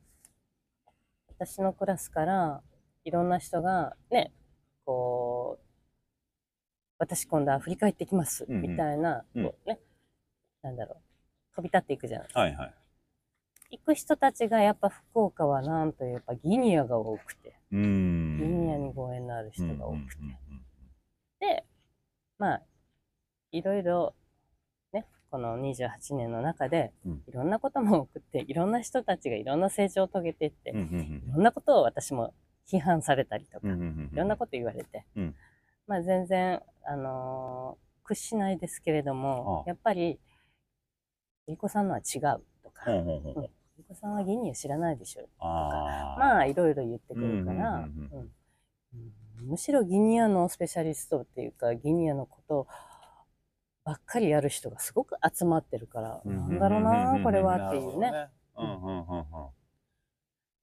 [1.29, 2.61] 私のクラスから
[3.03, 4.33] いろんな人がね、
[4.85, 5.65] こう、
[6.97, 8.61] 私今度アフリカ行ってきます、うんうん。
[8.61, 9.79] みたいな、うんこうね、
[10.63, 10.97] なんだろう、
[11.61, 12.27] 飛び立っていくじゃない。
[12.33, 12.73] はいはい。
[13.71, 17.53] 行く人たちがやっぱ福岡はなんとやっぱギニアが多くて。
[17.71, 20.21] ギニアにご縁のある人が多くて。
[21.39, 21.65] で、
[22.37, 22.61] まあ、
[23.51, 24.13] いろいろ、
[24.91, 32.33] ね、この28年の中でうん、いろんなことも送って、いろんな人たちがいろんな成長を遂げていって、いろんなことを私も
[32.69, 35.35] 批判されたりとか、いろんなこと言われて、うん
[35.87, 40.19] まあ全然、あのー屈しないですけれども、ああやっぱり、
[41.47, 43.49] ゆりこさんのは違うとか、うほうほうほう
[43.81, 45.27] りこさんはギニア知らないでしょ。
[45.39, 46.19] あー。
[46.19, 47.87] まあいろいろ言ってくるから、
[49.41, 52.67] むしろギニアのスペシャリストっていうか、ギニアのこと
[53.83, 58.29] ばっかりやる人がすごく集まってるから、なんだろうな、これはっていうね。。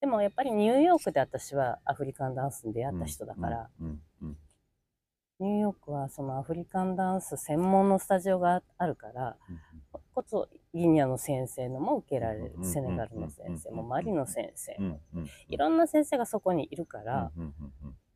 [0.01, 3.71] でもやっぱりニューヨークで私はアフリカンダンスに出会った人だから、
[5.41, 9.37] ニューヨークはそのアフリカンダンス専門のスタジオがあるから、
[10.15, 14.75] こそギニアの先生のも受けられるセネガルの先生もうんマリの先生。
[14.79, 15.01] うんも。
[15.49, 17.31] いろんな先生がそこにいるから、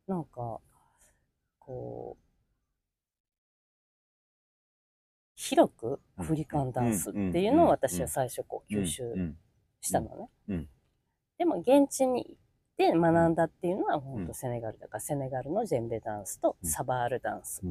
[0.09, 0.61] なんか
[1.61, 2.23] こう
[5.37, 9.37] 広くアフリカンダンスっていうのを私は最初こう吸収うん
[9.81, 10.29] したのね。
[10.49, 10.69] うん
[11.39, 12.42] でも現地に行っ
[12.91, 14.27] て学んだっていうのは本うん。
[14.27, 16.71] 当セネガルだから、セネガルのジェンベダンスとうん。
[16.71, 17.63] サバールダンス。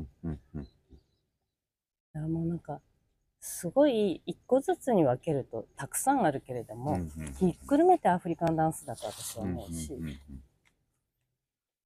[2.13, 2.82] だもうなんか
[3.39, 7.00] すごい一個ずつに分けるとたくさんあるけれども、
[7.39, 9.97] ひっくるめてアフリカンダンスだと私はうん思うし、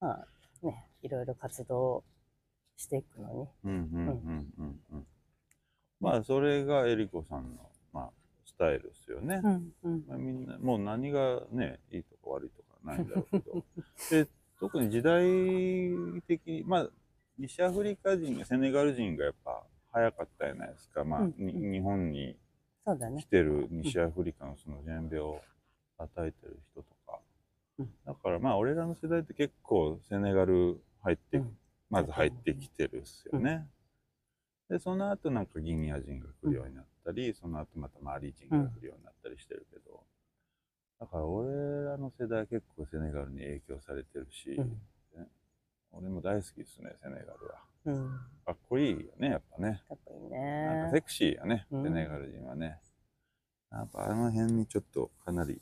[0.00, 0.26] まあ
[0.62, 2.04] ねいろいろ活動
[2.76, 3.72] していくのに。
[6.00, 8.10] まあそれがえりこさんのまあ
[8.44, 9.40] スタイルですよね。
[9.42, 10.04] うんうん。
[10.06, 13.64] まあ、みんなもう何がねいいとか悪いとかないんだろうけど。
[14.10, 15.22] で特に時代
[16.26, 16.90] 的にまあ
[17.38, 19.62] 西アフリカ人セネガル人がやっぱ
[19.92, 21.72] 早かったじゃないですか、まあうんにうん。
[21.72, 22.38] 日本に
[23.18, 23.24] 来。
[23.26, 25.42] てる西アフリカのその全米を
[25.98, 27.20] 叩いてる人とか、
[27.78, 27.90] うん。
[28.04, 31.58] だからまあ俺らの世代って結構セネガル入って、うん。
[31.90, 33.66] まず入ってきてるっすよね、
[34.68, 40.02] でその後なんかギニア人が来るようになったり、その後またマリ人が来るようになったりしてるけど、
[40.98, 41.48] だから俺
[41.84, 44.80] らの世代は結構セネガルに影響されてるし、うん
[45.92, 48.10] 俺も大好きですねセネガルはうん。
[48.44, 50.90] かっこいいよねやっぱねかっこいいなんかね。
[50.92, 52.78] セクシーやね、うんセネガル人はね。
[53.72, 55.60] やっぱあの辺にちょっとかなり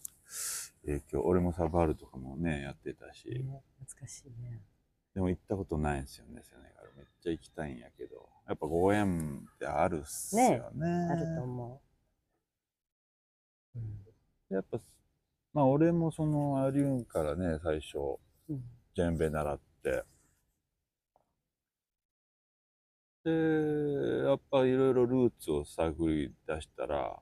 [0.86, 4.60] 影響、俺もサバールとかもね、やってたし、ね懐かしいね。
[5.14, 6.92] でも行ったことないんですよね、セネガル。
[6.96, 10.86] めっちゃ行きたいんやけど、やっぱご縁ってあるっすよね。
[11.10, 11.80] あると思
[13.74, 13.78] う。
[13.78, 14.04] うん。
[14.50, 14.78] やっぱ、
[15.54, 18.62] まあ俺もそのアリュンからね、最初、うん。
[18.94, 20.04] ジェンベ習って、
[23.24, 23.30] で、
[24.26, 27.18] やっぱいろいろルーツを探り出したら、やっ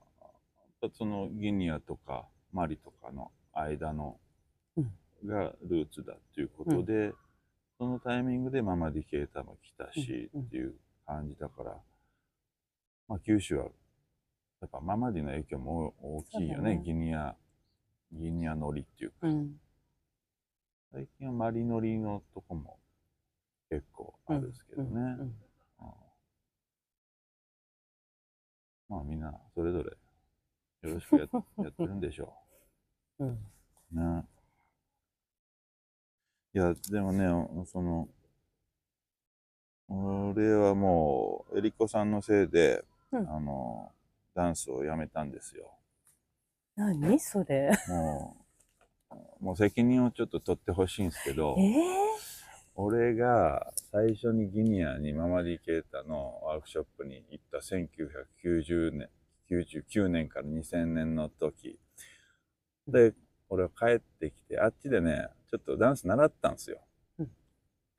[0.80, 4.18] ぱそのギニアとかマリとかの間の
[4.76, 4.90] うん。
[5.28, 7.12] がルーツだっていうことで、
[7.78, 10.40] そのタイミングでママディケーターも来たしうん。
[10.40, 10.46] うん。
[10.46, 10.74] っていう
[11.06, 11.76] 感じだから、
[13.08, 13.66] まあ九州は
[14.62, 16.82] やっぱママディの影響も大きいよね、ね。
[16.82, 17.36] ギニア、
[18.12, 19.60] ギニアノリっていうか、うん。
[20.92, 22.78] 最近はマリノリのとこも
[23.70, 24.90] 結構あるんですけどね。
[24.90, 25.34] うんうんうん
[28.88, 29.84] まあみんなそれぞれ
[30.82, 31.26] よろしくや
[31.62, 32.34] やってるんでしょ
[33.18, 33.24] う。
[33.96, 34.24] ね。
[36.54, 37.26] いや、でもね、
[37.64, 38.08] その、
[39.88, 43.90] 俺はもう、エリコさんのせいで、うんあの、
[44.34, 45.72] ダンスをやめたんですよ。
[46.76, 47.18] 何？
[47.20, 47.70] それ。
[47.88, 48.36] も
[49.10, 52.02] う、 もう責任をちょっと取ってほしいんですけど、ええ
[52.74, 59.10] 俺が最初にギニアにママディケータのワークショップに行った1990年、
[59.50, 61.78] 99年から2000年の時。
[62.88, 63.12] で、
[63.50, 66.80] 俺は帰ってきて、あっちでね、ちょっとダンス習ったんですよ。
[67.18, 67.30] うん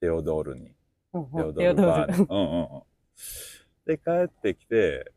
[0.01, 0.75] テオドールに。
[1.13, 2.19] うんテオドールバーール。
[2.19, 2.83] にうんうんうん。
[3.85, 5.13] で、帰ってきて、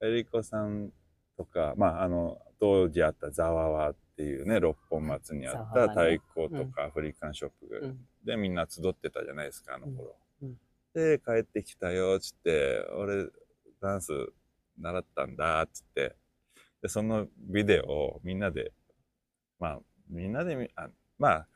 [0.00, 0.92] エリコさん
[1.38, 10.16] とか、まあ、あの、当時あったザワワっていうね、六本松にあった太鼓とかアフリカンショップでみんな集ってたじゃないですか、あの頃。
[10.92, 13.28] で、帰ってきたよ、つって、俺、
[13.80, 14.12] ダンス
[14.76, 16.16] 習ったんだ、つって。
[16.82, 18.72] で、そのビデオをみんなで、
[19.60, 19.78] まあ、
[20.10, 21.48] みんなで見、あまあ、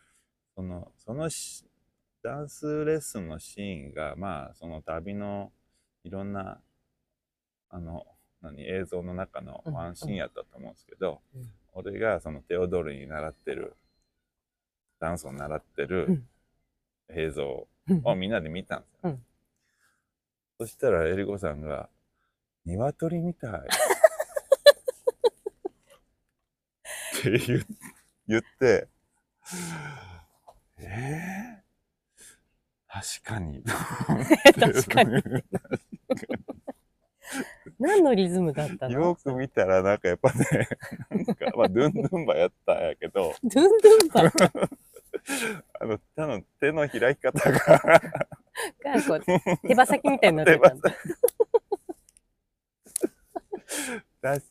[0.55, 1.65] その、そのし
[2.23, 5.51] ダンスレッスンのシーンが、まあ、その旅の
[6.05, 6.61] いろんな、
[7.69, 8.07] あの、
[8.43, 13.75] 何、映像の中のワンシーンやったと思うんですけど、うん俺がそのテオドールに習ってる、
[15.01, 16.29] ダンスを習ってうるん
[17.09, 19.01] 映像うんをみんなで見たんですよ。
[19.05, 19.25] うん
[20.59, 21.89] そしたらエリコさんが、
[22.65, 23.51] 鶏みたい。
[27.19, 27.67] って言う
[28.29, 28.89] 言って、
[30.79, 33.65] えー、確かに。
[34.61, 35.23] 確かに。
[37.83, 39.01] 何のリズムだったの？
[39.01, 40.69] よく見たらなんかやっぱね、
[41.11, 44.33] なんか、まあ、ドゥンドゥンバやったんやけど、ドゥンドゥンバ？
[45.81, 49.21] あの、手の手の開き方が、がこう
[49.67, 50.91] 手羽先みたいになってたんだ。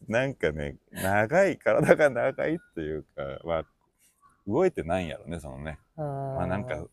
[0.07, 3.65] なんかね、長い、体が長いっていうか、まあ、
[4.45, 5.79] 動いてないんやろね、そのね。
[5.95, 6.85] あまあなんか、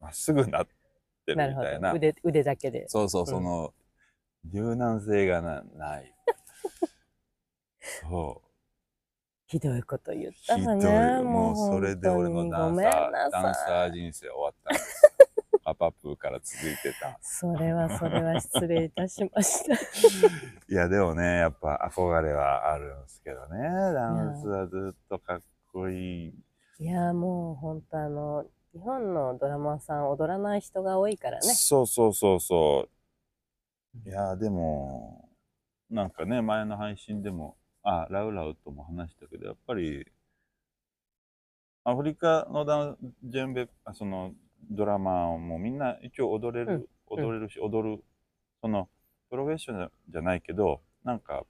[0.00, 1.90] まっすぐなってるみなるほたいな。
[1.90, 2.88] ど腕腕だけで。
[2.88, 3.74] そうそう、んその、
[4.44, 6.14] 柔軟性がなない。
[8.02, 8.48] そう。
[9.46, 10.76] ひどいこと言っひどいたわ
[11.18, 11.22] ね。
[11.22, 13.88] もうそれで俺のダンサー、ダンサー。
[13.88, 15.12] ー人生終わったんです。
[15.64, 17.18] パパプーから続いてた。
[17.20, 19.74] それはそれは失礼いたしました。
[20.68, 23.58] いや、でもね、やっぱ憧れはあるんですけどね。
[23.94, 26.34] ダンスはずっとかっこいい。
[26.78, 31.42] いやもう本当あの日本のドラマーさん踊らない人が多いからね。
[31.54, 33.01] そうそうそうそう。
[33.94, 35.28] いや、でも、
[35.90, 40.06] なんかね、前の配信でも、あ、ラウラウとも話したけど、やっぱり、
[41.84, 44.32] アフリカのダンジェンベ、あその
[44.70, 48.02] ドラマもみんな一応踊れる、うん踊れるし、踊る、
[48.62, 48.88] その、
[49.28, 51.44] プロフェッショナルじゃないけど、なんか、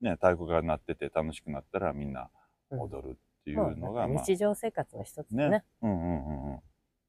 [0.00, 2.30] ね、太鼓が鳴ってて楽しくなったらみんな
[2.70, 5.50] 踊るっていそううのが、まあ、日常生活の一つだね。
[5.50, 5.64] ね。
[5.82, 6.60] うんうんうんうん。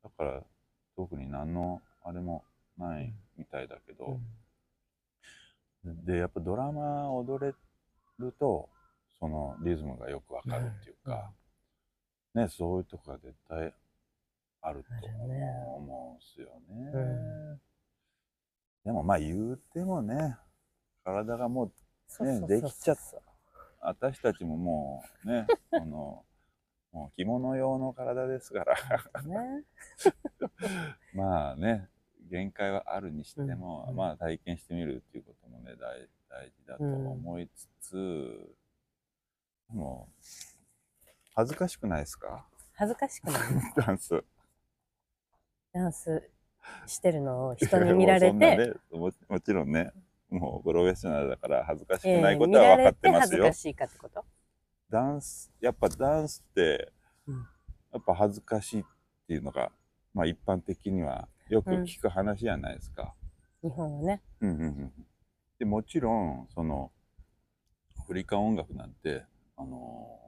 [0.04, 0.44] だから、
[0.98, 2.44] 特に何のあれも
[2.78, 4.20] ないみたいだけど、
[5.84, 7.54] で、やっぱドラマ踊れ
[8.20, 8.70] ると、
[9.20, 11.32] そのリズムがよくわかるっていうか、
[12.34, 13.74] ね、そういうとこが絶対
[14.62, 14.90] あると
[15.76, 16.92] 思うんすよね。
[16.94, 17.62] うん。
[18.86, 20.36] でもまあ言うてもね、
[21.04, 21.72] 体がもう、
[22.08, 22.98] そうそうそうできちゃっ
[23.82, 26.24] 私たちももうね、 あの、
[26.92, 28.76] もう着物用の体ですから、
[29.24, 29.64] ね。
[31.14, 31.90] まあね、
[32.34, 33.96] 限界はあるにしても、うん。
[33.96, 38.56] まあ体験してみるっていうこともね、大大事だと思いつつ、
[39.70, 40.10] でも、
[41.36, 42.48] 恥ずかしくないですか？
[42.74, 43.42] 恥ずかしくない。
[43.78, 44.24] ダンス。
[45.74, 46.30] ダンス
[46.88, 48.74] してるのを人に見られて、ね。
[48.92, 49.92] ももちろんね、
[50.30, 53.44] もうプロフェッショナルだから恥ずかしくないえーことは分かってますよ。
[53.46, 54.26] 恥ずかしいかってこと？
[54.90, 56.92] ダンス、やっぱダンスって、
[57.28, 57.48] うん。
[57.92, 58.86] やっぱ恥ずかしいっ
[59.28, 59.72] ていうのが、
[60.16, 63.14] まあ一般的にはよく聞く話じゃないですか。
[63.62, 64.22] 日本はね。
[64.42, 64.94] うんうんうん。
[65.60, 66.92] でもちろん、その、
[68.00, 69.24] アフリカ音楽なんて、
[69.56, 70.20] あの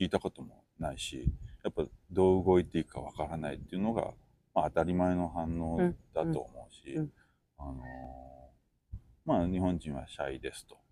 [0.00, 4.12] 聞いたこともないし、やっぱどう動いていいかわからないっていうのが、
[4.54, 7.02] まあ、当たり前の反応だと思うし、うん。
[7.02, 7.12] うん。
[7.58, 7.82] あの
[9.24, 10.82] まあ日本人はシャイですと。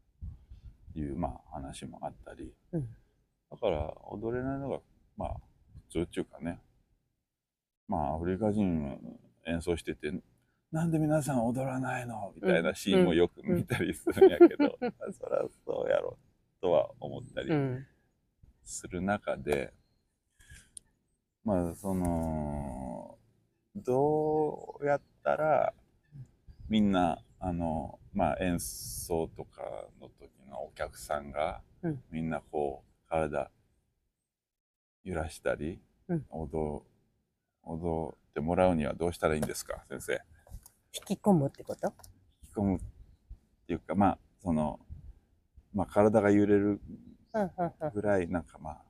[0.95, 2.89] いう、まあ、話もあったり、うん。
[3.51, 4.81] だから踊れないのが、
[5.17, 5.37] まあ
[5.89, 6.61] 普通っていうかね、
[7.89, 8.99] まあアフリカ人
[9.47, 10.13] 演奏してて、
[10.73, 12.33] なんで皆さん踊らないの？
[12.37, 16.17] みたいなシーンもよく見たりするんやけど、そりゃそうやろ
[16.61, 17.87] とは思ったりうん。
[18.65, 19.73] する中で、
[21.45, 23.19] まあその
[23.75, 25.73] どうやったら
[26.69, 29.63] みんなあのまあ演奏とか
[30.01, 32.03] の時のお客さんが、うん。
[32.13, 33.51] みんなこう体
[35.03, 36.25] 揺らしたり、うん。
[36.31, 36.83] 踊
[37.65, 40.21] 踊ってもらうにはどうしたらいいんですか先生？
[40.93, 41.93] 引き込むってこと？
[42.45, 42.81] 引き込むっ
[43.67, 44.79] ていうかまあその
[45.75, 46.81] まあ体が揺れる
[47.33, 47.51] うんうん
[47.81, 48.83] うんぐらいなんかまあ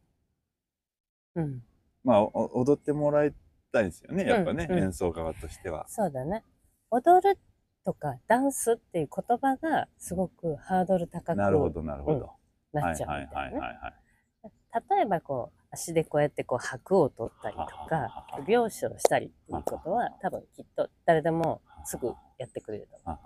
[1.37, 1.63] うん。
[2.05, 3.35] まあお踊ってもらい
[3.73, 5.87] たいですよねやっぱね、うんうん演奏側としては。
[5.89, 6.45] そうだね。
[6.91, 7.39] 踊る
[7.85, 12.31] とかダンスっていう言葉がすごくハードル高くなるほどなるほど。
[12.73, 13.57] なはいはっちゃうみたいなね。
[13.57, 14.97] いはいはいはい。
[14.97, 22.09] 例えばこう足でこうやってこう拍を取ったりとかは手拍子をしたりっていうことは多分きっと誰でもすぐ
[22.39, 23.19] やってくれると思う。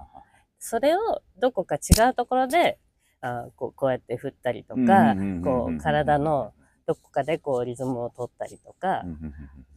[0.59, 2.79] それをどこか違うところで
[3.21, 6.53] あこうこうやって振ったりとかこう体の
[6.87, 9.05] どこかでこうリズムを取ったりとか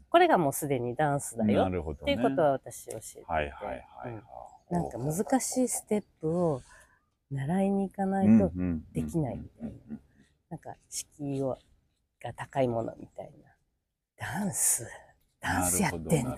[0.09, 1.65] これがもうすでにダンスだうんよ。
[1.65, 3.73] っていうことは私教えてて、はいはいは
[4.09, 4.23] いはい。
[4.73, 6.61] なんか難しいステップを
[7.31, 8.51] 習いに行かないと、
[8.93, 9.97] できないみたいな
[10.49, 11.57] なんか敷居を
[12.21, 13.47] が高いものみたいな。
[14.17, 14.87] ダンス。
[15.39, 16.35] ダンスやってんの。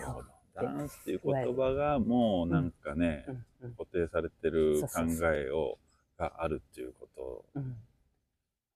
[0.56, 3.46] ダンスっていう言葉がもうなんかね、うんうん
[3.78, 5.02] 固定されてる考
[5.34, 5.80] えを
[6.18, 7.46] があるっていうこと。
[7.56, 7.76] うん。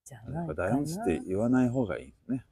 [0.04, 0.56] じゃないかな。
[0.56, 2.44] ぱダンスって言わない方がいいね。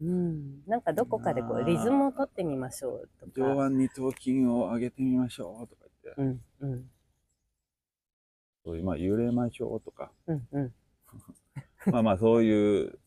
[0.00, 3.32] うん、なんかどこかでこうリズムを取ってみましょうとか。
[3.34, 6.22] 上腕二頭筋を上げてみましょうとか言って、
[6.62, 6.90] うんうん。
[8.64, 10.74] そういうまあ揺れましょうとか、うんうん。
[11.92, 12.99] まあまあそういう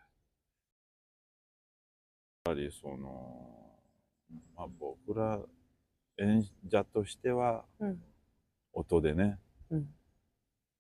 [2.45, 3.81] やっぱりその、
[4.57, 5.41] まあ、僕ら
[6.19, 8.03] 演者としてはうん
[8.73, 9.39] 音でね、
[9.71, 9.87] うん。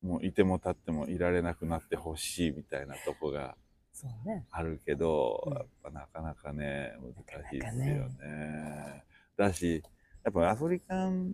[0.02, 3.56] もういても立ってもいられなくなってほしいみたいなとこが
[3.92, 4.46] そうね。
[4.50, 7.14] あるけど、うんやっぱなかなかね難
[7.50, 9.04] しいですなかよなね。
[9.36, 9.82] だし
[10.24, 11.32] やっぱアフリカン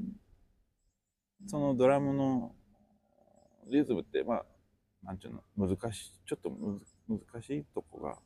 [1.47, 2.55] そのドラムの
[3.71, 4.45] リズムってまあ
[5.03, 6.51] なんていうの難しいちょっと
[7.09, 8.19] 難しいとこが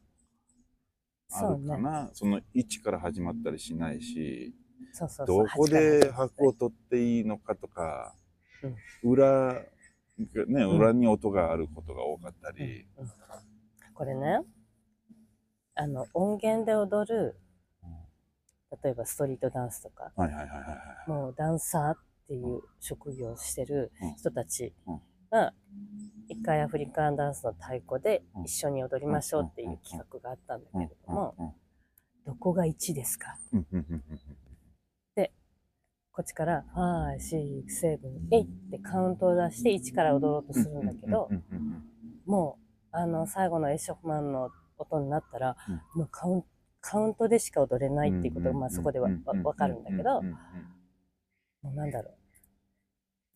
[1.32, 1.54] あ。
[1.54, 4.54] るかなそ,、の位置から始まったりしないし
[4.92, 5.44] そうそうそう。
[5.44, 8.14] どこで拍を取っていいのかとか、
[9.02, 9.62] 裏
[10.48, 12.86] ねん裏に音があることが多かったり。
[12.98, 13.08] うん
[14.02, 14.40] これね、
[15.76, 17.36] あの音源で踊る、
[18.82, 20.74] 例えばストリートダンスとか、はいはいはいはいは
[21.06, 21.08] い。
[21.08, 21.96] もうダンサーっ
[22.26, 24.14] ていう職業をしてるうん。
[24.16, 25.00] 人たちうん。
[25.30, 25.54] が、
[26.26, 31.52] 一回アフリカンダンスの太鼓で一緒に踊りましょうっていう企画があったんだけれども、うん。
[32.26, 33.38] どこが1ですか？
[33.52, 33.66] うん。
[33.70, 33.86] うん。
[33.88, 34.02] うん。
[34.10, 34.20] うん。
[36.10, 38.00] こっちから、5、6、7、
[38.32, 40.86] 8ってカウントを出して1から踊ろうとするん。
[40.86, 41.30] だけど
[42.26, 42.61] もう、
[42.92, 46.00] あの、最後のエッショフマンの音になったら、うん。
[46.00, 46.44] もうカウン
[46.80, 50.22] カウントでしか踊れないっていうことが、まあそこではわわかるんだけど
[51.62, 52.14] もうなんだろう。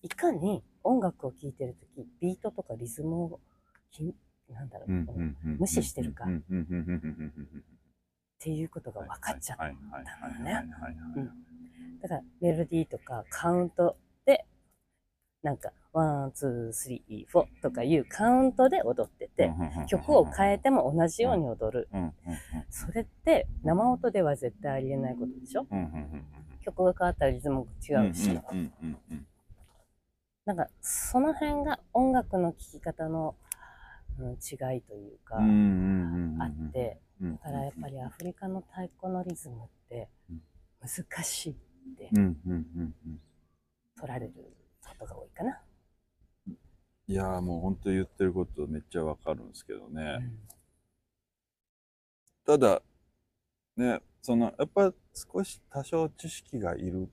[0.02, 3.40] いかに音楽を聴いてるとき、ビートとかリズムを
[3.90, 4.14] き、
[4.50, 4.90] なんだろう、
[5.58, 6.30] 無視してるかうん。
[6.32, 6.40] うん。
[6.40, 6.46] うん。
[6.50, 6.66] うん。
[6.66, 7.42] うん。
[7.42, 7.64] うん。
[8.38, 9.64] ていうことが分かっちゃった。
[9.64, 10.52] はいはいはいはいね
[12.02, 14.05] だからメロディーとかカウントで、
[15.46, 19.52] なんか one、two、three、four とかいうカウントで踊ってて、
[19.86, 21.88] 曲を変えても同じように踊る。
[22.68, 25.64] それって生音では絶対ありえないことでしょ？
[26.64, 28.36] 曲が変わったらリズムも違うし。
[30.44, 33.36] なんかその辺が音楽の聴き方の、
[34.18, 40.42] うん、違いというか、あって、うんだからやっぱりアフリカの太鼓のリズムってうん。
[40.80, 41.54] 難しいっ
[41.96, 44.55] て取られる
[44.86, 45.60] ことが多いかな。
[47.08, 50.28] いやーもう本当言ってることめっちゃわかるんですけどね、
[52.44, 52.82] ただ
[53.76, 57.08] ねそのやっぱ少し多少知識がいる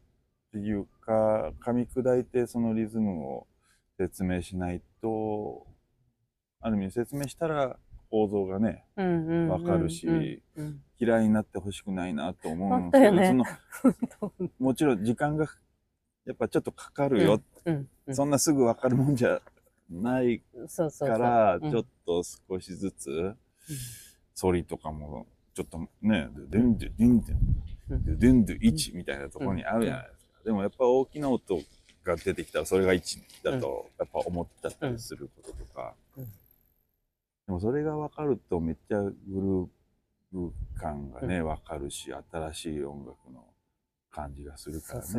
[0.47, 3.47] っていうか噛み砕いてそのリズムを
[3.99, 5.67] 説明しないと
[6.59, 7.77] ある意味説明したら
[8.09, 10.65] 構造がねうんうんうんうんわかるしうん。
[10.65, 13.27] うん嫌いになってほしくないなと思うんですけど、ね。
[13.27, 13.33] そ
[14.25, 15.45] の もちろん時間が
[16.25, 19.41] やっぱちょっとかかるよ、うんうんそんなすぐわかるもんじゃ
[19.89, 20.41] ない
[20.99, 21.71] からうん。
[21.71, 23.33] ちょっと少しずつ
[24.37, 27.33] 反りとかもちょっとねデンデデンデ
[27.89, 31.61] うんンデンデ1みたいなところにあるじゃないですかでもやっぱ大きな音
[32.03, 36.29] が出てきたらそれが1だとやっぱ思ったりすることとかうんで
[37.47, 39.69] もそれが分かるとめっちゃグ
[40.33, 43.45] ルーヴ感がね分かるし新しい音楽の
[44.11, 45.17] 感じがするからねそ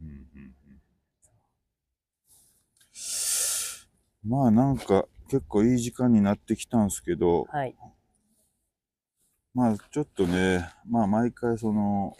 [0.00, 0.80] うんうんうん
[4.28, 7.76] まあなんか結構いい時間になってきたんですけど、はい。
[9.54, 12.16] まあちょっとね、まあ毎回その、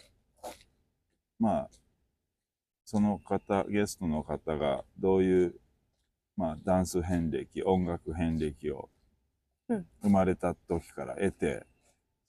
[1.39, 1.69] まあ
[2.85, 5.55] その方、ゲストの方がどういう、
[6.37, 8.89] まあダンス遍歴、音楽遍歴を
[9.67, 11.65] うん生まれた時から得て、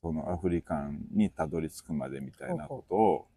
[0.02, 3.28] そのアフリカンにたどり着くまでみたいなことを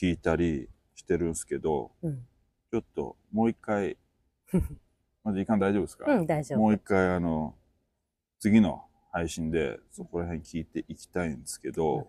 [0.00, 0.68] 聞いたり
[1.02, 2.26] してるんですけど、うん。
[2.70, 3.98] ちょっともう一回、
[5.24, 6.58] まあ時間大丈夫ですか、うん、大丈夫。
[6.60, 7.54] もう一回あの、
[8.38, 12.08] 次の配信でそこら辺聞いていきたいんですけど、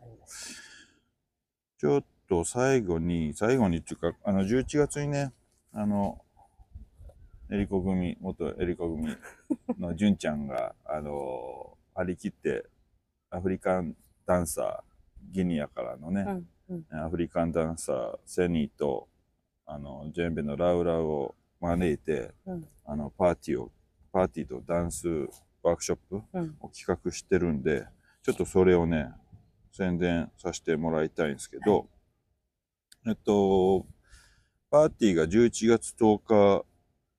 [1.78, 5.34] ちょっと最後に、最後にっていうか、あの、11月にね、
[5.74, 6.24] あの、
[7.52, 9.16] エリコ組、元エリコ組
[9.78, 12.66] の純ちゃんが、 あの、張り切って、
[13.30, 16.48] アフリカンダンサー、ギニアからのね、うんうん
[16.92, 19.08] アフリカンダンサー、セニーと、
[19.66, 22.68] あの、ジェンベのラウラウを招いて、うん。
[22.86, 23.72] あの、パーティーを、
[24.12, 25.08] パーティーとダンス
[25.62, 26.56] ワークショップうん。
[26.60, 27.86] を企画してるんで、
[28.22, 29.12] ちょっとそれをね、
[29.72, 31.88] 宣伝させてもらいたいんですけど、
[33.06, 33.86] えっと、
[34.70, 36.66] パーティーが11月10日、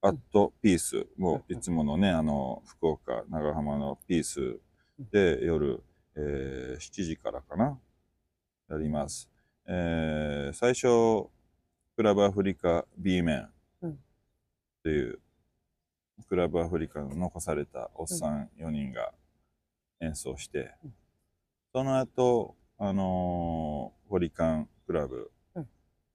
[0.01, 4.59] アットピース、もういつものね、あの、福岡、長浜のピース
[4.99, 5.83] で夜、
[6.17, 7.79] えー7時からかな、
[8.69, 9.31] やります。
[9.67, 11.29] えー最初、
[11.97, 13.49] クラブアフリカ B 面。
[13.83, 13.91] うん。
[13.93, 13.95] っ
[14.83, 15.19] ていう、
[16.29, 19.13] クラブアフリカの残されたおっさん4人が
[20.01, 20.95] 演奏して、うん。
[21.73, 25.69] その後、あのーホリカンクラブ、うん。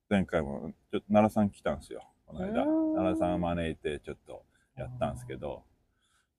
[0.09, 2.63] 前回もちょっと奈良さん来たんですよ、この間。
[2.63, 4.45] うん奈良さんを招いてちょっと
[4.75, 5.63] やったんですけど、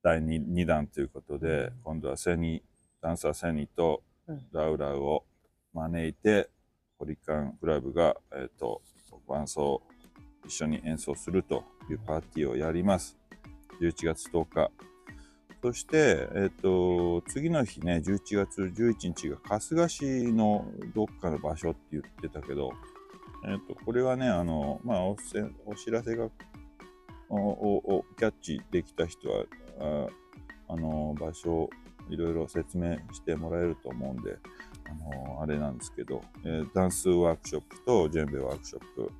[0.02, 2.62] 第 2, 二弾ということで、今度はセニ、
[3.02, 4.46] ダンサーセニとうん。
[4.52, 5.24] ラウラウを
[5.74, 6.48] 招いて、
[7.00, 8.82] ホリカンクラブが、えっ、と、
[9.26, 9.80] 伴奏
[10.46, 13.16] 一緒に演奏するというパーティーをやります。
[13.80, 14.70] 11月10日。
[15.62, 22.70] そして、えっ、と、次の日ね、11月11日が春日市のどっかの場所って言ってたけど、
[23.46, 26.28] えっ、と、これはね、あの、まあ、おせお知らせが
[27.30, 29.44] おおキャッチできた人は、
[30.68, 31.70] ああの、場所を
[32.10, 34.36] いろいろ説明してもらえると思うんで、
[34.90, 39.10] あの、あれなんですけど、えーダンスワークショップとジェンベワークショップ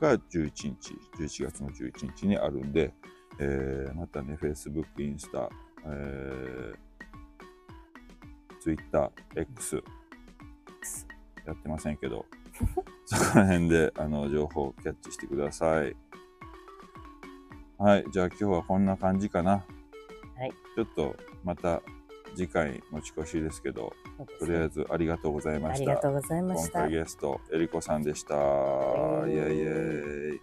[0.00, 2.92] が11日、11月の11日にあるんで、
[3.38, 5.50] えーまたね、Facebook、インスタ、
[5.84, 6.74] えー、
[8.60, 9.82] Twitter、X、
[11.46, 12.26] やってませんけど、
[13.06, 15.96] そこら辺であの情報をキャッチしてください。
[17.78, 19.52] はい、じゃあ今日はこんな感じかな。
[19.52, 20.52] はい。
[20.74, 21.80] ちょっとまた
[22.38, 23.96] 次回持ち越しですけど、
[24.38, 25.84] とりあえずありがとうございまあした。
[25.84, 26.90] りがとうございました今回。
[26.90, 28.34] ゲスト、えりこさんでした。
[28.34, 30.40] イうエイイエイ。